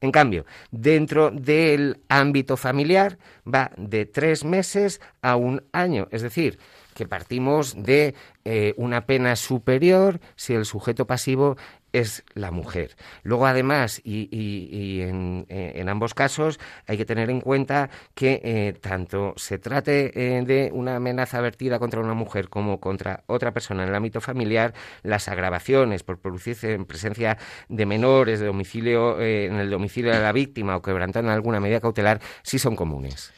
[0.01, 6.07] En cambio, dentro del ámbito familiar va de tres meses a un año.
[6.11, 6.59] Es decir,
[6.93, 8.15] que partimos de
[8.45, 11.57] eh, una pena superior si el sujeto pasivo
[11.93, 12.95] es la mujer.
[13.23, 19.33] Luego, además, y, eh, en, ambos casos, hay que tener en cuenta que eh, tanto
[19.37, 23.95] se trate de una amenaza vertida contra una mujer como contra otra persona en el
[23.95, 24.73] ámbito familiar,
[25.03, 27.37] las agravaciones por producirse en presencia
[27.69, 32.19] de menores de domicilio, en el domicilio de la víctima o quebrantando alguna medida cautelar,
[32.41, 33.31] sí son comunes.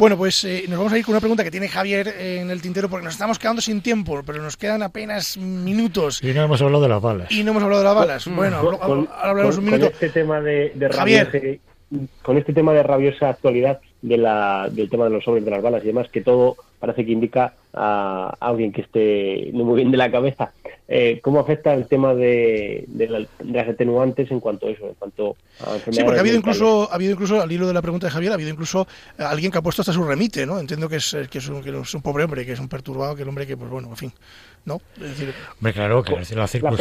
[0.00, 2.62] Bueno, pues eh, nos vamos a ir con una pregunta que tiene Javier en el
[2.62, 6.24] tintero porque nos estamos quedando sin tiempo, pero nos quedan apenas minutos.
[6.24, 7.30] Y no hemos hablado de las balas.
[7.30, 8.26] Y no hemos hablado de las balas.
[8.26, 9.84] bueno, ahora hablamos un minuto.
[9.84, 11.60] Con este tema de, de
[12.22, 15.62] con este tema de rabiosa actualidad de la, del tema de los sobres de las
[15.62, 19.98] balas y demás, que todo parece que indica a alguien que esté muy bien de
[19.98, 20.52] la cabeza.
[20.88, 22.88] Eh, ¿Cómo afecta el tema de,
[23.44, 26.94] las atenuantes en cuanto a eso, en cuanto a Sí, porque ha habido incluso, ha
[26.96, 29.58] habido incluso, al hilo de la pregunta de Javier, ha habido incluso eh, alguien que
[29.58, 30.58] ha puesto hasta su remite, ¿no?
[30.58, 33.14] Entiendo que es, que es, un, que es un pobre hombre, que es un perturbado,
[33.14, 34.12] que el hombre que, pues bueno, en fin,
[34.64, 34.80] ¿no?
[35.72, 36.16] claro, que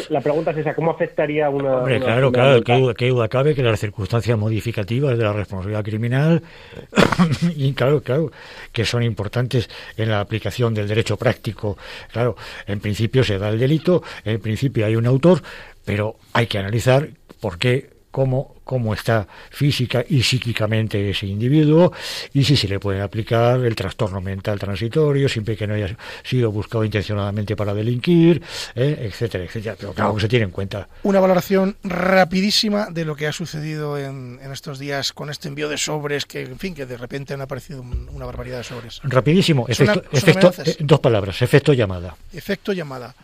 [0.10, 1.78] la, pregunta es esa, ¿cómo afectaría una...
[1.78, 6.44] Hombre, claro, claro, que, duda cabe que las circunstancias modificativas de la responsabilidad criminal,
[7.56, 8.32] y claro, claro,
[8.72, 11.78] que son importantes en la aplicación del derecho práctico.
[12.12, 12.36] Claro,
[12.68, 15.42] en principio se da el delito, en principio hay un autor,
[15.86, 17.10] pero hay que analizar
[17.40, 21.92] por qué cómo, cómo está física y psíquicamente ese individuo
[22.34, 26.52] y si se le puede aplicar el trastorno mental transitorio, siempre que no haya sido
[26.52, 28.42] buscado intencionadamente para delinquir,
[28.76, 28.98] ¿eh?
[29.02, 29.76] etcétera, etcétera.
[29.80, 30.88] Pero claro que se tiene en cuenta.
[31.04, 35.78] Una valoración rapidísima de lo que ha sucedido en, estos días con este envío de
[35.78, 39.00] sobres, que en fin, que de repente han aparecido una barbaridad de sobres.
[39.04, 42.16] Rapidísimo, efecto, eh, dos palabras, efecto llamada.
[42.34, 43.16] Efecto llamada.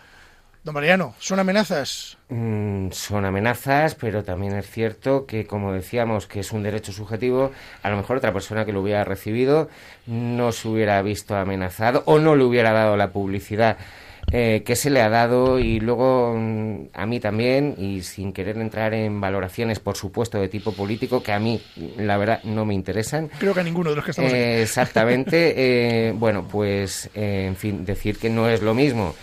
[0.66, 2.18] Don Mariano, ¿son amenazas?
[2.28, 7.52] Mm, son amenazas, pero también es cierto que, como decíamos, que es un derecho subjetivo,
[7.84, 9.70] a lo mejor otra persona que lo hubiera recibido
[10.08, 13.78] no se hubiera visto amenazado o no le hubiera dado la publicidad
[14.32, 18.58] eh, que se le ha dado y luego mm, a mí también, y sin querer
[18.58, 21.62] entrar en valoraciones, por supuesto, de tipo político, que a mí,
[22.00, 23.30] la verdad, no me interesan.
[23.38, 24.42] Creo que a ninguno de los que estamos aquí.
[24.42, 25.54] Eh, exactamente.
[26.08, 29.14] Eh, bueno, pues, en fin, decir que no es lo mismo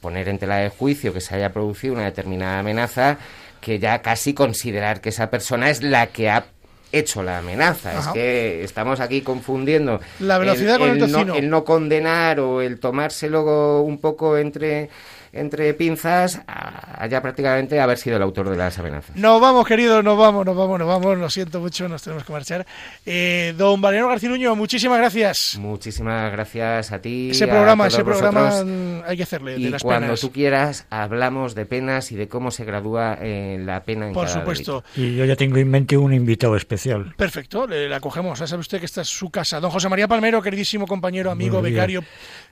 [0.00, 3.18] poner en tela de juicio que se haya producido una determinada amenaza
[3.60, 6.46] que ya casi considerar que esa persona es la que ha
[6.92, 7.98] hecho la amenaza.
[7.98, 12.78] Es que estamos aquí confundiendo la velocidad con el, no, el no condenar o el
[12.78, 14.88] tomárselo un poco entre
[15.36, 19.16] entre pinzas haya prácticamente haber sido el autor de las amenazas.
[19.16, 22.32] Nos vamos, queridos, nos vamos, nos vamos, nos vamos, lo siento mucho, nos tenemos que
[22.32, 22.66] marchar.
[23.04, 25.56] Eh, don Valeriano García Nuño, muchísimas gracias.
[25.58, 27.30] Muchísimas gracias a ti.
[27.30, 28.62] Ese programa, ese programa
[29.06, 29.56] hay que hacerle.
[29.58, 34.08] Y cuando tú quieras, hablamos de penas y de cómo se gradúa eh, la pena
[34.08, 34.84] en Por supuesto.
[34.96, 37.14] Y yo ya tengo en mente un invitado especial.
[37.16, 38.38] Perfecto, le la cogemos.
[38.38, 39.60] Ya sabe usted que esta es su casa.
[39.60, 42.02] Don José María Palmero, queridísimo compañero, amigo, becario,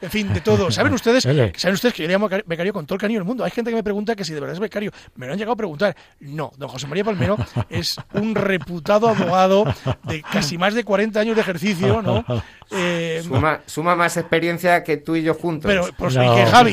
[0.00, 0.70] en fin, de todo.
[0.70, 3.44] ¿Saben ustedes, ¿saben ustedes que yo le llamo becario con todo el cariño del mundo.
[3.44, 4.92] Hay gente que me pregunta que si de verdad es becario.
[5.16, 5.96] Me lo han llegado a preguntar.
[6.20, 7.38] No, don José María Palmero
[7.70, 9.64] es un reputado abogado
[10.04, 12.24] de casi más de 40 años de ejercicio, ¿no?
[12.70, 13.22] Eh,
[13.66, 15.70] suma, más experiencia que tú y yo juntos.
[15.70, 16.72] Pero, pues, y que Javi.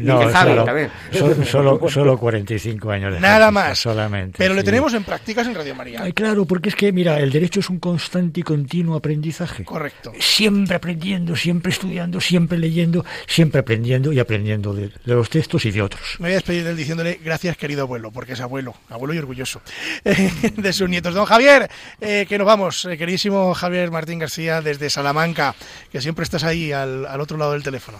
[0.00, 0.90] No, que Javi también.
[1.44, 3.78] Solo, solo, 45 años de Nada más.
[3.78, 4.38] Solamente.
[4.38, 6.08] Pero le tenemos en prácticas en Radio María.
[6.12, 9.64] claro, porque Porque es que, mira, el derecho es un constante y continuo aprendizaje.
[9.64, 10.12] Correcto.
[10.18, 15.70] Siempre aprendiendo, siempre estudiando, siempre leyendo, siempre aprendiendo y aprendiendo de, de los textos y
[15.70, 16.16] de otros.
[16.18, 19.18] Me voy a despedir de él diciéndole gracias, querido abuelo, porque es abuelo, abuelo y
[19.18, 19.62] orgulloso
[20.04, 21.14] de sus nietos.
[21.14, 25.54] Don Javier, eh, que nos vamos, eh, queridísimo Javier Martín García, desde Salamanca,
[25.90, 27.98] que siempre estás ahí al, al otro lado del teléfono.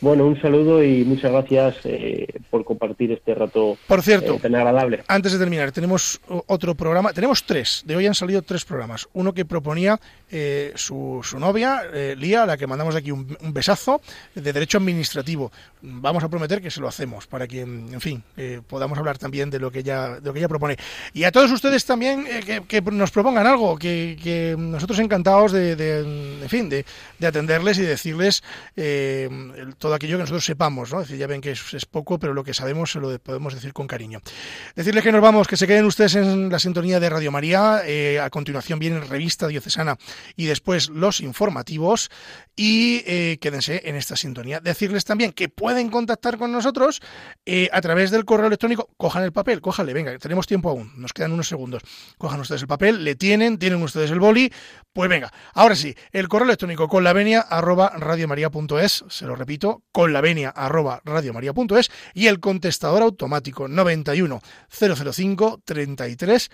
[0.00, 4.54] Bueno, un saludo y muchas gracias eh, por compartir este rato Por cierto, eh, tan
[4.54, 5.02] agradable.
[5.08, 9.08] Antes de terminar, tenemos otro programa, tenemos tres, de hoy han salido tres programas.
[9.14, 9.98] Uno que proponía
[10.30, 14.00] eh, su, su novia, eh, Lía, a la que mandamos aquí un, un besazo,
[14.36, 15.50] de derecho administrativo.
[15.82, 19.50] Vamos a prometer que se lo hacemos, para que, en fin, eh, podamos hablar también
[19.50, 20.76] de lo que ella, de lo que ella propone.
[21.12, 25.50] Y a todos ustedes también eh, que, que nos propongan algo, que, que nosotros encantados
[25.50, 26.84] de, de- en fin, de,
[27.18, 28.44] de atenderles y decirles
[28.76, 31.00] eh, el- todo aquello que nosotros sepamos, ¿no?
[31.00, 33.54] Es decir, ya ven que es, poco, pero lo que sabemos se lo de- podemos
[33.54, 34.20] decir con cariño.
[34.76, 37.80] Decirles que nos vamos, que se queden ustedes en la sintonía de Radio María.
[37.86, 39.96] eh, a continuación viene Revista Diocesana
[40.36, 42.10] y después los informativos.
[42.54, 44.60] Y eh, quédense en esta sintonía.
[44.60, 47.00] Decirles también que pueden contactar con nosotros
[47.46, 48.90] eh, a través del correo electrónico.
[48.98, 51.82] Cojan el papel, cójanle, venga, tenemos tiempo aún, nos quedan unos segundos.
[52.18, 54.52] Cojan ustedes el papel, le tienen, tienen ustedes el boli.
[54.92, 59.77] Pues venga, ahora sí, el correo electrónico con la venia arroba radiomaria.es, se lo repito,
[59.92, 66.50] con la venia arroba radiomaria.es y el contestador automático 91 005 33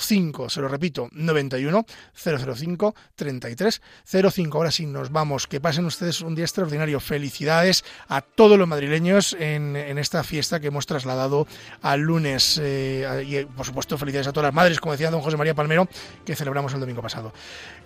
[0.00, 4.58] 05, se lo repito, 91 005 33 05.
[4.58, 7.00] Ahora sí, nos vamos, que pasen ustedes un día extraordinario.
[7.00, 11.46] Felicidades a todos los madrileños en, en esta fiesta que hemos trasladado
[11.80, 15.36] al lunes eh, y por supuesto felicidades a todas las madres, como decía don José
[15.36, 15.88] María Palmero,
[16.24, 17.32] que celebramos el domingo pasado.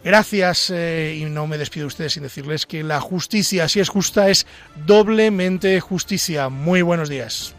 [0.06, 3.88] Gracias eh, y no me despido de ustedes sin decirles que la justicia, si es
[3.88, 4.46] justa, es
[4.86, 6.48] doblemente justicia.
[6.48, 7.56] Muy buenos días.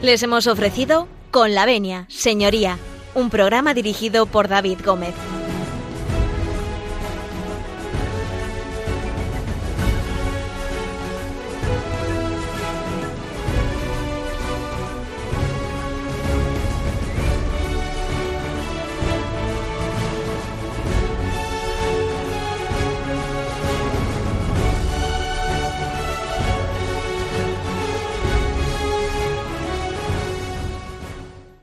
[0.00, 2.78] Les hemos ofrecido Con la Venia, Señoría,
[3.14, 5.12] un programa dirigido por David Gómez.